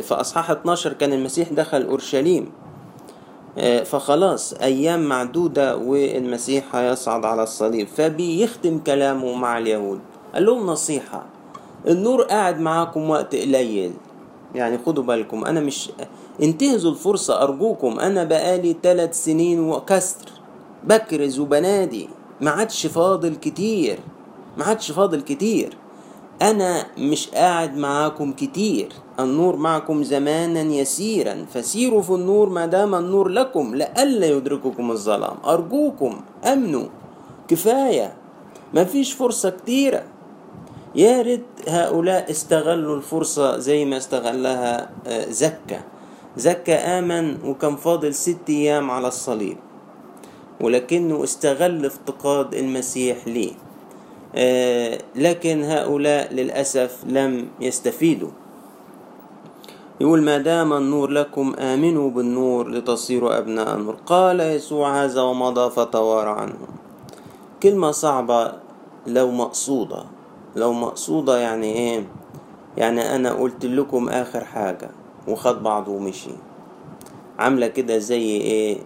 في 0.02 0.12
أصحاح 0.12 0.52
12 0.52 0.94
كان 0.94 1.14
المسيح 1.14 1.54
دخل 1.54 1.86
أورشليم 1.86 2.52
فخلاص 3.86 4.54
أيام 4.54 5.10
معدودة 5.10 5.78
والمسيح 5.78 6.76
هيصعد 6.76 7.26
على 7.26 7.44
الصليب 7.44 7.88
فبيختم 7.88 8.80
كلامه 8.80 9.34
مع 9.34 9.58
اليهود. 9.58 10.00
قال 10.34 10.46
لهم 10.46 10.66
نصيحة. 10.66 11.26
النور 11.88 12.22
قاعد 12.22 12.60
معاكم 12.60 13.10
وقت 13.10 13.36
قليل. 13.36 13.94
يعني 14.56 14.78
خدوا 14.86 15.04
بالكم 15.04 15.46
أنا 15.46 15.60
مش 15.60 15.90
انتهزوا 16.44 16.92
الفرصة 16.92 17.44
أرجوكم 17.44 18.00
أنا 18.00 18.24
بقالي 18.24 18.76
ثلاث 18.84 19.24
سنين 19.24 19.60
وكسر 19.60 20.30
بكرز 20.84 21.40
وبنادي 21.40 22.10
ما 22.42 22.52
عادش 22.52 22.86
فاضل 22.86 23.36
كتير 23.36 24.00
ما 24.58 24.64
عادش 24.66 24.92
فاضل 24.92 25.22
كتير. 25.22 25.78
أنا 26.42 26.86
مش 26.98 27.30
قاعد 27.30 27.78
معاكم 27.78 28.32
كتير 28.32 28.94
النور 29.20 29.56
معكم 29.56 30.04
زمانا 30.04 30.62
يسيرا. 30.62 31.46
فسيروا 31.54 32.02
في 32.02 32.10
النور 32.10 32.50
ما 32.50 32.66
دام 32.66 32.96
النور 32.96 33.28
لكم 33.28 33.76
لئلا 33.76 34.28
يدرككم 34.28 34.92
الظلام. 34.92 35.36
أرجوكم 35.46 36.22
أمنوا 36.46 36.86
كفاية 37.48 38.14
مفيش 38.74 39.14
فرصة 39.14 39.50
كتيرة. 39.50 40.04
يا 40.96 41.22
ريت 41.22 41.46
هؤلاء 41.68 42.32
استغلوا 42.32 42.96
الفرصة 42.96 43.58
زي 43.58 43.86
ما 43.86 43.98
استغلها 43.98 44.90
آه، 45.08 45.30
زكا. 45.30 45.82
زكا 46.38 47.00
آمن 47.00 47.38
وكان 47.46 47.76
فاضل 47.76 48.14
ست 48.14 48.50
أيام 48.50 48.92
على 48.92 49.08
الصليب 49.08 49.58
ولكنه 50.62 51.24
استغل 51.24 51.86
افتقاد 51.86 52.54
المسيح 52.54 53.28
ليه. 53.28 53.54
آه، 54.36 55.00
لكن 55.16 55.64
هؤلاء 55.64 56.34
للأسف 56.34 57.04
لم 57.06 57.48
يستفيدوا. 57.62 58.30
يقول 60.02 60.22
ما 60.22 60.38
دام 60.38 60.74
النور 60.74 61.10
لكم 61.10 61.56
آمنوا 61.60 62.10
بالنور 62.10 62.70
لتصيروا 62.70 63.38
أبناء 63.38 63.76
النور. 63.76 63.96
قال 64.06 64.40
يسوع 64.40 65.04
هذا 65.04 65.22
ومضى 65.22 65.70
فتوارى 65.70 66.30
عنهم. 66.30 66.68
كلمة 67.64 67.92
صعبة 67.92 68.54
لو 69.08 69.32
مقصودة. 69.32 70.13
لو 70.56 70.74
مقصودة 70.74 71.38
يعني 71.38 71.74
إيه؟ 71.74 72.08
يعني 72.78 73.16
أنا 73.16 73.34
قلت 73.34 73.66
لكم 73.66 74.10
آخر 74.10 74.44
حاجة 74.46 74.90
وخد 75.28 75.64
بعضه 75.64 75.92
ومشي. 75.92 76.32
عاملة 77.40 77.68
كده 77.68 77.98
زي 77.98 78.22
إيه؟ 78.24 78.78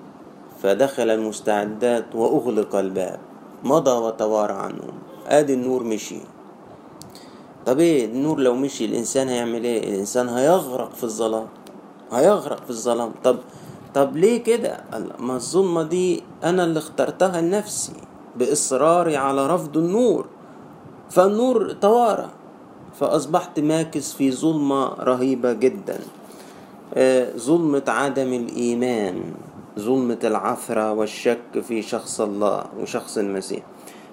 فدخل 0.63 1.09
المستعدات 1.09 2.15
وأغلق 2.15 2.75
الباب. 2.75 3.19
مضى 3.63 3.91
وتوارى 3.91 4.53
عنهم. 4.53 4.93
آدي 5.27 5.53
النور 5.53 5.83
مشي. 5.83 6.19
طب 7.65 7.79
إيه؟ 7.79 8.05
النور 8.05 8.39
لو 8.39 8.55
مشي 8.55 8.85
الإنسان 8.85 9.29
هيعمل 9.29 9.63
إيه؟ 9.63 9.89
الإنسان 9.93 10.29
هيغرق 10.29 10.93
في 10.93 11.03
الظلام. 11.03 11.47
هيغرق 12.11 12.63
في 12.63 12.69
الظلام. 12.69 13.11
طب 13.23 13.37
طب 13.93 14.17
ليه 14.17 14.43
كده؟ 14.43 14.83
ما 15.19 15.35
الظلمة 15.35 15.83
دي 15.83 16.23
أنا 16.43 16.63
اللي 16.63 16.79
اخترتها 16.79 17.41
لنفسي 17.41 17.93
بإصراري 18.35 19.17
على 19.17 19.47
رفض 19.47 19.77
النور. 19.77 20.25
فالنور 21.09 21.71
توارى. 21.71 22.29
فأصبحت 22.99 23.59
ماكس 23.59 24.13
في 24.13 24.31
ظلمة 24.31 24.85
رهيبة 24.85 25.53
جدا. 25.53 25.99
آه، 26.93 27.37
ظلمة 27.37 27.83
عدم 27.87 28.33
الإيمان 28.33 29.21
ظلمة 29.79 30.19
العثرة 30.23 30.93
والشك 30.93 31.59
في 31.67 31.81
شخص 31.81 32.21
الله 32.21 32.63
وشخص 32.81 33.17
المسيح. 33.17 33.63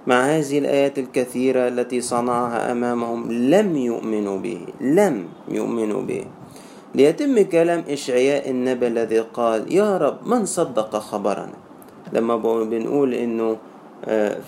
مع 0.07 0.21
هذه 0.21 0.59
الآيات 0.59 0.99
الكثيرة 0.99 1.69
التي 1.69 2.01
صنعها 2.01 2.73
أمامهم 2.73 3.33
لم 3.33 3.77
يؤمنوا 3.77 4.39
به 4.39 4.61
لم 4.81 5.29
يؤمنوا 5.49 6.03
به. 6.03 6.25
ليتم 6.95 7.43
كلام 7.43 7.85
إشعياء 7.89 8.51
النبي 8.51 8.87
الذي 8.87 9.21
قال 9.21 9.73
يا 9.73 9.97
رب 9.97 10.27
من 10.27 10.45
صدق 10.45 10.99
خبرنا؟ 10.99 11.57
لما 12.13 12.37
بنقول 12.37 13.15
إنه 13.15 13.57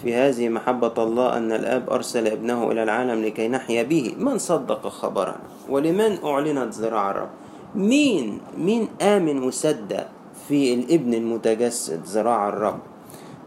في 0.03 0.15
هذه 0.15 0.49
محبة 0.49 0.93
الله 0.99 1.37
أن 1.37 1.53
الآب 1.53 1.91
أرسل 1.91 2.27
ابنه 2.27 2.71
إلى 2.73 2.83
العالم 2.83 3.25
لكي 3.25 3.49
نحيا 3.49 3.83
به. 3.83 4.15
من 4.19 4.39
صدق 4.39 4.89
خبرنا 4.89 5.41
ولمن 5.69 6.25
أعلنت 6.25 6.73
زراع 6.73 7.11
الرب؟ 7.11 7.29
مين 7.75 8.41
مين 8.59 8.89
آمن 9.03 9.43
وصدق 9.43 10.07
في 10.49 10.75
الابن 10.75 11.15
المتجسد 11.15 12.05
زراع 12.05 12.49
الرب؟ 12.49 12.79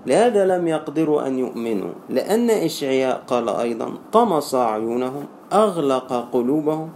لهذا 0.05 0.45
لم 0.45 0.67
يقدروا 0.67 1.27
أن 1.27 1.39
يؤمنوا 1.39 1.91
لأن 2.09 2.49
إشعياء 2.49 3.23
قال 3.27 3.49
أيضا 3.49 3.93
طمس 4.11 4.55
عيونهم 4.55 5.25
أغلق 5.53 6.29
قلوبهم 6.33 6.89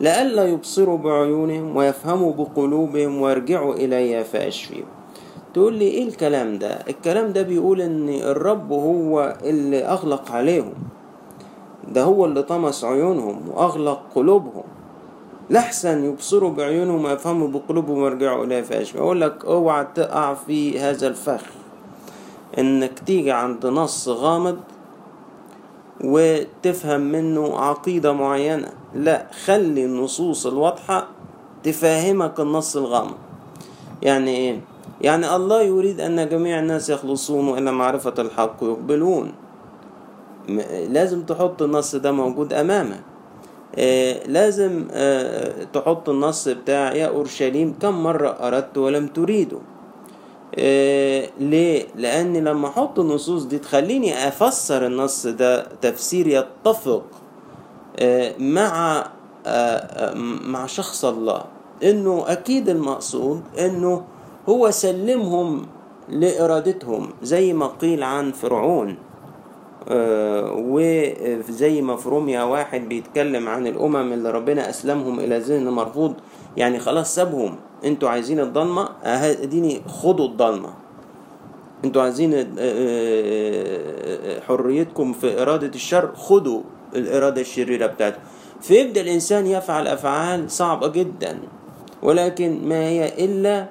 لئلا 0.00 0.44
يبصروا 0.44 0.98
بعيونهم 0.98 1.76
ويفهموا 1.76 2.32
بقلوبهم 2.32 3.20
ويرجعوا 3.20 3.74
إلي 3.74 4.24
فأشفيهم. 4.24 4.95
تقول 5.56 5.74
لي 5.74 5.84
إيه 5.84 6.08
الكلام 6.08 6.58
ده؟ 6.58 6.68
الكلام 6.68 7.32
ده 7.32 7.42
بيقول 7.42 7.80
إن 7.80 8.08
الرب 8.08 8.72
هو 8.72 9.36
اللي 9.42 9.84
أغلق 9.84 10.32
عليهم. 10.32 10.74
ده 11.88 12.02
هو 12.02 12.24
اللي 12.24 12.42
طمس 12.42 12.84
عيونهم 12.84 13.48
وأغلق 13.48 14.02
قلوبهم. 14.14 14.62
لحسن 15.50 16.04
يبصروا 16.04 16.50
بعيونهم 16.50 17.04
ويفهموا 17.04 17.48
بقلوبهم 17.48 17.98
ويرجعوا 18.02 18.44
اليه 18.44 18.62
فاشفى 18.62 18.98
أقول 18.98 19.20
لك 19.20 19.44
أوعى 19.44 19.86
تقع 19.94 20.34
في 20.34 20.80
هذا 20.80 21.06
الفخ. 21.06 21.42
إنك 22.58 22.98
تيجي 22.98 23.32
عند 23.32 23.66
نص 23.66 24.08
غامض 24.08 24.58
وتفهم 26.04 27.00
منه 27.00 27.58
عقيدة 27.58 28.12
معينة. 28.12 28.68
لا 28.94 29.26
خلي 29.44 29.84
النصوص 29.84 30.46
الواضحة 30.46 31.08
تفهمك 31.62 32.40
النص 32.40 32.76
الغامض. 32.76 33.16
يعني 34.02 34.30
إيه؟ 34.36 34.75
يعني 35.00 35.36
الله 35.36 35.62
يريد 35.62 36.00
أن 36.00 36.28
جميع 36.28 36.58
الناس 36.58 36.90
يخلصون 36.90 37.58
إلى 37.58 37.72
معرفة 37.72 38.14
الحق 38.18 38.56
يقبلون. 38.62 39.32
لازم 40.88 41.22
تحط 41.22 41.62
النص 41.62 41.94
ده 41.94 42.12
موجود 42.12 42.52
أمامك. 42.52 43.00
آه 43.78 44.26
لازم 44.26 44.84
آه 44.92 45.64
تحط 45.72 46.08
النص 46.08 46.48
بتاع 46.48 46.92
يا 46.94 47.06
أورشليم 47.06 47.74
كم 47.82 48.02
مرة 48.02 48.28
أردت 48.28 48.78
ولم 48.78 49.06
تريده 49.06 49.58
آه 50.58 51.28
ليه؟ 51.40 51.86
لأن 51.96 52.36
لما 52.36 52.68
أحط 52.68 52.98
النصوص 52.98 53.44
دي 53.44 53.58
تخليني 53.58 54.28
أفسر 54.28 54.86
النص 54.86 55.26
ده 55.26 55.62
تفسير 55.82 56.26
يتفق 56.26 57.02
مع 58.38 59.06
مع 60.44 60.66
شخص 60.66 61.04
الله. 61.04 61.44
إنه 61.84 62.24
أكيد 62.26 62.68
المقصود 62.68 63.42
إنه 63.58 64.04
هو 64.48 64.70
سلمهم 64.70 65.66
لإرادتهم 66.08 67.08
زي 67.22 67.52
ما 67.52 67.66
قيل 67.66 68.02
عن 68.02 68.32
فرعون. 68.32 68.96
آه 69.88 70.52
وزي 70.56 71.82
ما 71.82 71.96
في 71.96 72.08
روميا 72.08 72.42
واحد 72.42 72.88
بيتكلم 72.88 73.48
عن 73.48 73.66
الأمم 73.66 74.12
اللي 74.12 74.30
ربنا 74.30 74.70
أسلمهم 74.70 75.20
إلى 75.20 75.38
ذهن 75.38 75.68
مرفوض 75.68 76.14
يعني 76.56 76.78
خلاص 76.78 77.14
سابهم. 77.14 77.56
أنتوا 77.84 78.08
عايزين 78.08 78.40
الضلمة؟ 78.40 78.88
اديني 79.04 79.82
خدوا 79.86 80.26
الضلمة. 80.26 80.70
أنتوا 81.84 82.02
عايزين 82.02 82.34
آه، 82.34 82.44
آه، 82.58 84.40
حريتكم 84.40 85.12
في 85.12 85.42
إرادة 85.42 85.66
الشر؟ 85.66 86.14
خدوا 86.14 86.60
الإرادة 86.96 87.40
الشريرة 87.40 87.86
بتاعته 87.86 88.18
فيبدأ 88.60 89.00
الإنسان 89.00 89.46
يفعل 89.46 89.86
أفعال 89.86 90.50
صعبة 90.50 90.88
جدا 90.88 91.38
ولكن 92.02 92.68
ما 92.68 92.88
هي 92.88 93.24
إلا 93.24 93.66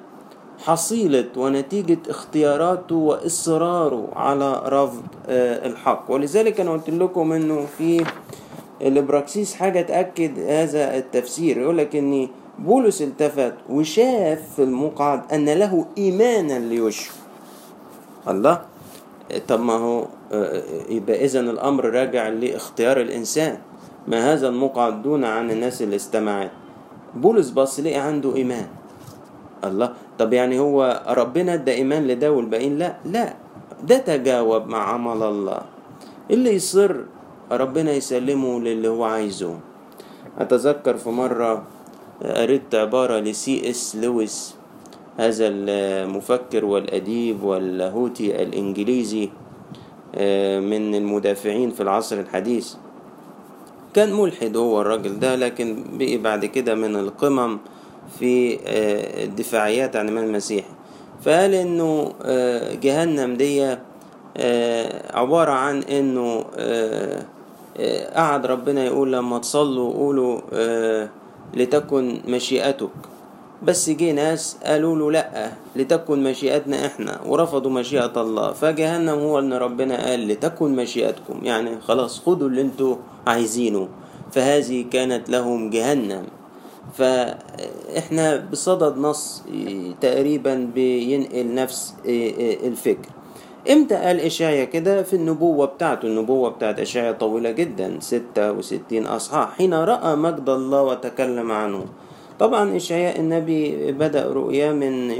حصيلة 0.58 1.26
ونتيجة 1.36 1.98
اختياراته 2.08 2.94
وإصراره 2.94 4.08
على 4.16 4.62
رفض 4.66 5.02
آه، 5.28 5.66
الحق. 5.66 6.04
ولذلك 6.08 6.60
أنا 6.60 6.72
قلت 6.72 6.90
لكم 6.90 7.32
إنه 7.32 7.66
في 7.78 8.04
الإبراكسيس 8.82 9.54
حاجة 9.54 9.80
تأكد 9.82 10.38
هذا 10.38 10.96
التفسير. 10.96 11.58
يقول 11.58 11.78
لك 11.78 11.96
إن 11.96 12.28
بولس 12.58 13.02
التفت 13.02 13.54
وشاف 13.70 14.54
في 14.56 14.62
المقعد 14.62 15.32
أن 15.32 15.48
له 15.48 15.86
إيمانا 15.98 16.58
ليشفى 16.58 17.12
الله؟ 18.28 18.60
طب 19.48 19.60
ما 19.60 19.72
هو 19.72 20.06
آه، 20.32 20.62
يبقى 20.88 21.24
إذا 21.24 21.40
الأمر 21.40 21.84
راجع 21.84 22.28
لاختيار 22.28 23.00
الإنسان. 23.00 23.58
ما 24.08 24.32
هذا 24.32 24.48
المقعد 24.48 25.02
دون 25.02 25.24
عن 25.24 25.50
الناس 25.50 25.82
اللي 25.82 25.96
استمعت. 25.96 26.50
بولس 27.14 27.50
بص 27.50 27.80
لقي 27.80 27.94
عنده 27.94 28.36
إيمان. 28.36 28.66
الله. 29.68 29.92
طب 30.18 30.32
يعني 30.32 30.58
هو 30.58 31.02
ربنا 31.08 31.54
ادى 31.54 31.72
إيمان 31.72 32.06
لده 32.06 32.32
والباقيين 32.32 32.78
لا؟ 32.78 32.96
لا. 33.04 33.34
ده 33.82 33.98
تجاوب 33.98 34.66
مع 34.66 34.82
عمل 34.92 35.22
الله. 35.22 35.60
اللي 36.30 36.54
يصر 36.54 36.96
ربنا 37.52 37.92
يسلمه 37.92 38.60
للي 38.60 38.88
هو 38.88 39.04
عايزه. 39.04 39.58
أتذكر 40.38 40.96
في 40.96 41.08
مرة 41.08 41.62
قريت 42.22 42.74
عبارة 42.74 43.18
لسي 43.20 43.70
اس 43.70 43.96
لويس 43.96 44.54
هذا 45.16 45.46
المفكر 45.48 46.64
والأديب 46.64 47.42
واللاهوتي 47.42 48.42
الإنجليزي 48.42 49.24
من 50.60 50.94
المدافعين 50.94 51.70
في 51.70 51.82
العصر 51.82 52.20
الحديث. 52.20 52.74
كان 53.94 54.12
ملحد 54.12 54.56
هو 54.56 54.80
الراجل 54.80 55.18
ده 55.18 55.36
لكن 55.36 55.84
بقي 55.98 56.16
بعد 56.18 56.44
كده 56.44 56.74
من 56.74 56.96
القمم 56.96 57.58
في 58.18 58.58
الدفاعيات 59.24 59.96
عن 59.96 60.04
الإيمان 60.04 60.24
المسيحي 60.24 60.68
فقال 61.24 61.54
إنه 61.54 62.12
جهنم 62.82 63.36
دي 63.36 63.76
عبارة 65.14 65.52
عن 65.52 65.82
إنه 65.82 66.44
قعد 68.14 68.46
ربنا 68.46 68.84
يقول 68.84 69.12
لما 69.12 69.38
تصلوا 69.38 69.92
قولوا 69.92 70.40
لتكن 71.54 72.20
مشيئتك. 72.28 72.90
بس 73.62 73.90
جه 73.90 74.12
ناس 74.12 74.56
قالوا 74.64 74.96
له 74.96 75.12
لأ 75.12 75.50
لتكن 75.76 76.22
مشيئتنا 76.22 76.86
إحنا 76.86 77.20
ورفضوا 77.26 77.70
مشيئة 77.70 78.12
الله. 78.16 78.52
فجهنم 78.52 79.18
هو 79.18 79.38
ان 79.38 79.52
ربنا 79.52 80.06
قال 80.06 80.28
لتكن 80.28 80.76
مشيئتكم. 80.76 81.40
يعني 81.42 81.80
خلاص 81.80 82.20
خدوا 82.20 82.48
اللي 82.48 82.60
أنتوا 82.60 82.96
عايزينه. 83.26 83.88
فهذه 84.32 84.84
كانت 84.90 85.30
لهم 85.30 85.70
جهنم. 85.70 86.24
فإحنا 86.94 88.36
بصدد 88.36 88.98
نص 88.98 89.42
تقريبا 90.00 90.70
بينقل 90.74 91.54
نفس 91.54 91.94
الفكر. 92.64 93.08
إمتى 93.70 93.94
قال 93.94 94.20
اشعيا 94.20 94.64
كده؟ 94.64 95.02
في 95.02 95.16
النبوة 95.16 95.66
بتاعته. 95.66 96.06
النبوة 96.06 96.50
بتاعت 96.50 96.80
اشعيا 96.80 97.12
طويلة 97.12 97.50
جدا 97.50 97.96
ستة 98.00 98.52
وستين 98.52 99.06
أصحاح 99.06 99.56
حين 99.56 99.74
رأى 99.74 100.16
مجد 100.16 100.48
الله 100.48 100.82
وتكلم 100.82 101.52
عنه. 101.52 101.84
طبعا 102.38 102.76
إشعياء 102.76 103.20
النبي 103.20 103.92
بدأ 103.92 104.26
رؤيا 104.26 104.72
من 104.72 105.14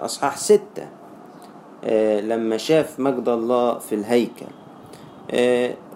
أصحاح 0.00 0.36
ستة 0.36 0.88
لما 2.20 2.56
شاف 2.56 3.00
مجد 3.00 3.28
الله 3.28 3.78
في 3.78 3.94
الهيكل. 3.94 4.46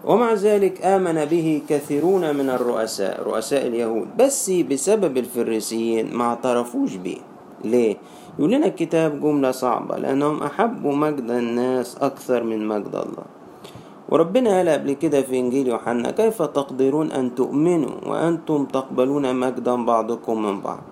ومع 0.05 0.33
ذلك 0.33 0.85
آمن 0.85 1.25
به 1.25 1.63
كثيرون 1.69 2.37
من 2.37 2.51
الرؤساء 2.51 3.23
رؤساء 3.23 3.67
اليهود. 3.67 4.17
بس 4.17 4.51
بسبب 4.51 5.17
الفريسيين 5.17 6.15
ما 6.15 6.25
اعترفوش 6.25 6.97
به. 6.97 7.17
ليه؟ 7.65 7.97
يقول 8.39 8.51
لنا 8.53 8.67
الكتاب 8.67 9.21
جملة 9.21 9.51
صعبة 9.51 9.97
لأنهم 9.97 10.43
أحبوا 10.43 10.93
مجد 10.93 11.31
الناس 11.31 11.97
أكثر 12.01 12.43
من 12.43 12.69
مجد 12.69 12.95
الله. 12.95 13.27
وربنا 14.09 14.57
قال 14.57 14.69
قبل 14.69 14.93
كده 14.93 15.23
في 15.23 15.39
إنجيل 15.39 15.69
يوحنا 15.69 16.11
كيف 16.11 16.43
تقدرون 16.43 17.13
أن 17.13 17.35
تؤمنوا 17.35 17.95
وأنتم 18.07 18.65
تقبلون 18.65 19.37
مجدا 19.37 19.85
بعضكم 19.85 20.43
من 20.43 20.61
بعض؟ 20.61 20.83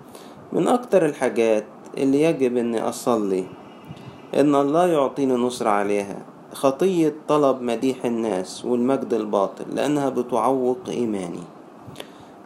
من 0.53 0.67
أكتر 0.67 1.05
الحاجات 1.05 1.65
اللي 1.97 2.21
يجب 2.21 2.57
أني 2.57 2.81
أصلي 2.81 3.43
إن 4.35 4.55
الله 4.55 4.87
يعطيني 4.87 5.33
نصرة 5.33 5.69
عليها. 5.69 6.38
خطية 6.53 7.13
طلب 7.27 7.61
مديح 7.61 8.05
الناس 8.05 8.65
والمجد 8.65 9.13
الباطل 9.13 9.65
لأنها 9.75 10.09
بتعوق 10.09 10.77
إيماني. 10.87 11.43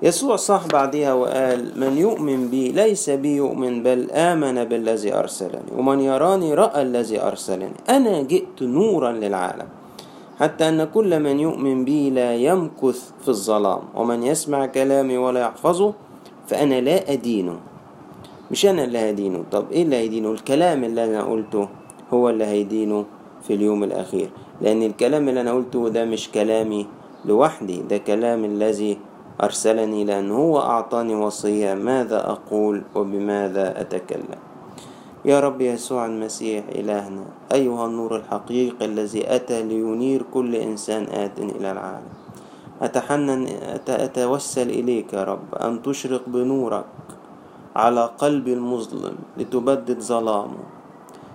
يسوع 0.02 0.36
صح 0.36 0.68
بعدها 0.68 1.14
وقال 1.14 1.80
من 1.80 1.98
يؤمن 1.98 2.48
بي 2.48 2.72
ليس 2.72 3.10
بي 3.10 3.36
يؤمن 3.36 3.84
بل 3.84 4.12
آمن 4.12 4.64
بالذي 4.64 5.14
أرسلني 5.16 5.72
ومن 5.78 6.00
يراني 6.00 6.54
رأى 6.54 6.82
الذي 6.82 7.22
أرسلني 7.22 7.72
أنا 7.90 8.22
جئت 8.22 8.62
نورا 8.62 9.12
للعالم. 9.12 9.68
حتى 10.40 10.70
أن 10.70 10.84
كل 10.84 11.20
من 11.20 11.40
يؤمن 11.40 11.86
بي 11.86 12.10
لا 12.10 12.36
يمكث 12.36 13.12
في 13.22 13.30
الظلام 13.30 13.80
ومن 13.96 14.24
يسمع 14.24 14.66
كلامي 14.66 15.18
ولا 15.18 15.40
يحفظه 15.42 15.94
فأنا 16.48 16.82
لا 16.82 17.12
أدينه 17.12 17.60
مش 18.52 18.66
أنا 18.66 18.84
اللي 18.84 19.10
هدينه 19.10 19.44
طب 19.52 19.72
إيه 19.72 19.84
اللي 19.84 19.96
هيدينه؟ 19.96 20.32
الكلام 20.32 20.84
اللي 20.84 21.06
أنا 21.06 21.24
قلته 21.24 21.68
هو 22.14 22.30
اللي 22.30 22.46
هيدينه. 22.46 23.06
في 23.48 23.54
اليوم 23.54 23.84
الأخير. 23.84 24.30
لأن 24.62 24.84
الكلام 24.84 25.30
اللي 25.30 25.42
أنا 25.42 25.52
قلته 25.52 25.90
ده 25.90 26.06
مش 26.06 26.32
كلامي 26.32 26.88
لوحدي 27.26 27.82
ده 27.82 27.98
كلام 27.98 28.46
الذي 28.46 28.98
أرسلني 29.44 30.06
لأن 30.06 30.32
هو 30.32 30.60
أعطاني 30.60 31.16
وصية 31.16 31.74
ماذا 31.74 32.30
أقول 32.32 32.84
وبماذا 32.96 33.82
أتكلم. 33.82 34.40
يا 35.26 35.40
رب 35.40 35.62
يسوع 35.62 36.06
المسيح 36.06 36.64
إلهنا 36.76 37.26
أيها 37.52 37.86
النور 37.86 38.16
الحقيقي 38.16 38.86
الذي 38.86 39.36
أتى 39.36 39.64
لينير 39.64 40.24
كل 40.34 40.56
إنسان 40.56 41.04
آت 41.04 41.40
إلى 41.40 41.72
العالم. 41.72 42.14
أتحنن 42.82 43.48
أتوسل 43.88 44.70
إليك 44.70 45.14
يا 45.14 45.24
رب 45.24 45.56
أن 45.56 45.82
تشرق 45.82 46.22
بنورك 46.28 46.86
على 47.76 48.10
قلبي 48.18 48.54
المظلم 48.54 49.16
لتبدد 49.38 50.00
ظلامه. 50.00 50.64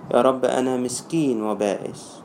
يا 0.09 0.21
رب 0.25 0.45
أنا 0.45 0.77
مسكين 0.77 1.43
وبائس. 1.43 2.21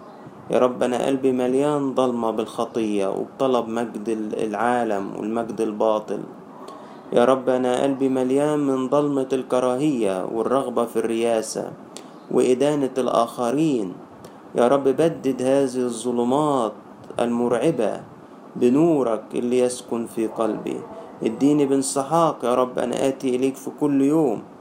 يا 0.52 0.60
رب 0.60 0.84
أنا 0.84 1.06
قلبي 1.06 1.32
مليان 1.32 1.94
ضلمة 1.94 2.32
بالخطية 2.32 3.08
وبطلب 3.08 3.68
مجد 3.68 4.08
العالم 4.40 5.20
والمجد 5.20 5.62
الباطل. 5.62 6.22
يا 7.14 7.26
رب 7.26 7.50
أنا 7.50 7.84
قلبي 7.84 8.10
مليان 8.10 8.60
من 8.60 8.88
ضلمة 8.88 9.28
الكراهية 9.34 10.26
والرغبة 10.32 10.86
في 10.86 10.98
الرياسة 11.00 11.72
وإدانة 12.32 12.96
الآخرين. 12.98 13.94
يا 14.56 14.68
رب 14.68 14.84
بدد 14.84 15.42
هذه 15.42 15.84
الظلمات 15.84 16.74
المرعبة 17.20 18.02
بنورك 18.56 19.24
اللي 19.36 19.60
يسكن 19.60 20.06
في 20.08 20.28
قلبي. 20.28 20.80
اديني 21.24 21.66
بانسحاق 21.66 22.46
يا 22.46 22.56
رب 22.56 22.80
أنا 22.80 23.08
آتي 23.08 23.36
إليك 23.36 23.56
في 23.56 23.70
كل 23.80 24.02
يوم. 24.02 24.53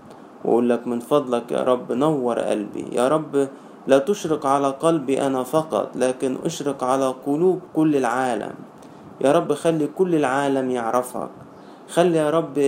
وأقول 0.45 0.71
لك 0.71 0.87
من 0.87 1.01
فضلك 1.01 1.53
يا 1.53 1.63
رب 1.63 1.93
نور 1.93 2.39
قلبي. 2.39 2.87
يا 2.93 3.09
رب 3.09 3.49
لا 3.87 3.99
تشرق 3.99 4.47
على 4.47 4.69
قلبي 4.69 5.27
أنا 5.27 5.43
فقط 5.43 5.97
لكن 5.97 6.37
أشرق 6.45 6.85
على 6.85 7.15
قلوب 7.27 7.61
كل 7.75 7.97
العالم. 7.97 8.55
يا 9.21 9.33
رب 9.33 9.53
خلي 9.53 9.87
كل 9.87 10.15
العالم 10.15 10.71
يعرفك. 10.71 11.31
خلي 11.89 12.19
يا 12.19 12.31
رب 12.31 12.59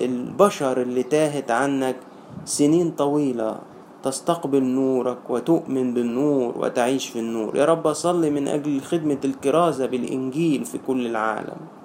البشر 0.00 0.82
اللي 0.82 1.02
تاهت 1.02 1.50
عنك 1.50 1.96
سنين 2.44 2.90
طويلة 2.90 3.56
تستقبل 4.02 4.62
نورك 4.62 5.18
وتؤمن 5.28 5.94
بالنور 5.94 6.54
وتعيش 6.58 7.08
في 7.08 7.18
النور. 7.18 7.56
يا 7.56 7.64
رب 7.64 7.86
أصلي 7.86 8.30
من 8.30 8.48
أجل 8.48 8.80
خدمة 8.80 9.18
الكرازة 9.24 9.86
بالإنجيل 9.86 10.64
في 10.64 10.78
كل 10.86 11.06
العالم. 11.06 11.77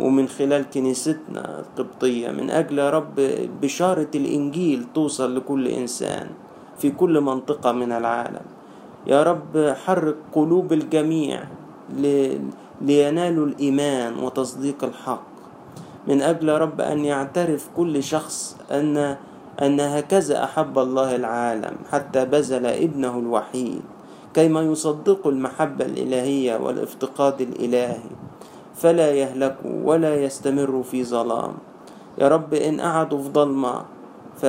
ومن 0.00 0.28
خلال 0.28 0.70
كنيستنا 0.70 1.60
القبطية 1.60 2.30
من 2.30 2.50
أجل 2.50 2.78
يا 2.78 2.90
رب 2.90 3.14
بشارة 3.62 4.10
الإنجيل 4.14 4.84
توصل 4.94 5.36
لكل 5.36 5.68
إنسان 5.68 6.26
في 6.78 6.90
كل 6.90 7.20
منطقة 7.20 7.72
من 7.72 7.92
العالم. 7.92 8.46
يا 9.06 9.22
رب 9.22 9.74
حرك 9.84 10.16
قلوب 10.32 10.72
الجميع 10.72 11.44
لينالوا 12.80 13.46
الإيمان 13.46 14.18
وتصديق 14.18 14.84
الحق. 14.84 15.26
من 16.08 16.22
أجل 16.22 16.48
يا 16.48 16.58
رب 16.58 16.80
أن 16.80 17.04
يعترف 17.04 17.68
كل 17.76 18.02
شخص 18.02 18.56
أن 18.70 19.16
أن 19.62 19.80
هكذا 19.80 20.44
أحب 20.44 20.78
الله 20.78 21.16
العالم 21.16 21.76
حتى 21.92 22.24
بذل 22.24 22.66
ابنه 22.66 23.18
الوحيد 23.18 23.82
كيما 24.34 24.62
يصدقوا 24.62 25.32
المحبة 25.32 25.84
الإلهية 25.84 26.56
والافتقاد 26.56 27.40
الإلهي. 27.40 28.10
فلا 28.74 29.10
يهلكوا 29.10 29.70
ولا 29.84 30.24
يستمروا 30.24 30.82
في 30.82 31.04
ظلام. 31.04 31.54
يا 32.18 32.28
رب 32.28 32.54
إن 32.54 32.80
قعدوا 32.80 33.22
في 33.22 33.28
ظلمة 33.28 33.84
ف... 34.36 34.46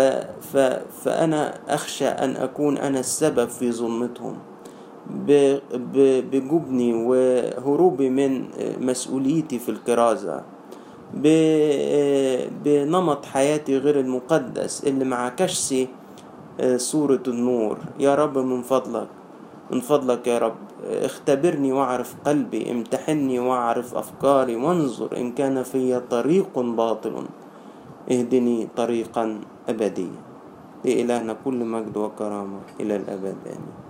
ف... 0.53 0.57
فأنا 1.03 1.53
أخشى 1.69 2.07
أن 2.07 2.35
أكون 2.35 2.77
أنا 2.77 2.99
السبب 2.99 3.49
في 3.49 3.71
ظلمتهم. 3.71 4.37
ب... 5.09 5.57
ب... 5.73 5.97
بجبني 6.31 6.93
وهروبي 6.93 8.09
من 8.09 8.45
مسؤوليتي 8.81 9.59
في 9.59 9.69
الكرازة. 9.69 10.41
ب... 11.13 11.25
بنمط 12.63 13.25
حياتي 13.25 13.77
غير 13.77 13.99
المقدس 13.99 14.83
اللي 14.83 15.05
مع 15.05 15.29
كشسي 15.29 15.87
صورة 16.75 17.23
النور. 17.27 17.77
يا 17.99 18.15
رب 18.15 18.37
من 18.37 18.61
فضلك. 18.61 19.07
من 19.71 19.79
فضلك 19.79 20.27
يا 20.27 20.37
رب. 20.37 20.55
اختبرني 20.83 21.71
واعرف 21.71 22.15
قلبي 22.25 22.71
امتحني 22.71 23.39
واعرف 23.39 23.95
أفكاري 23.95 24.55
وانظر 24.55 25.17
إن 25.17 25.31
كان 25.31 25.63
في 25.63 25.99
طريق 25.99 26.59
باطل. 26.59 27.25
اهدني 28.11 28.67
طريقا 28.75 29.41
أبديا. 29.69 30.21
لإلهنا 30.85 31.33
كل 31.45 31.65
مجد 31.65 31.97
وكرامة 31.97 32.59
إلى 32.79 32.95
الأبد. 32.95 33.37
آمين. 33.45 33.84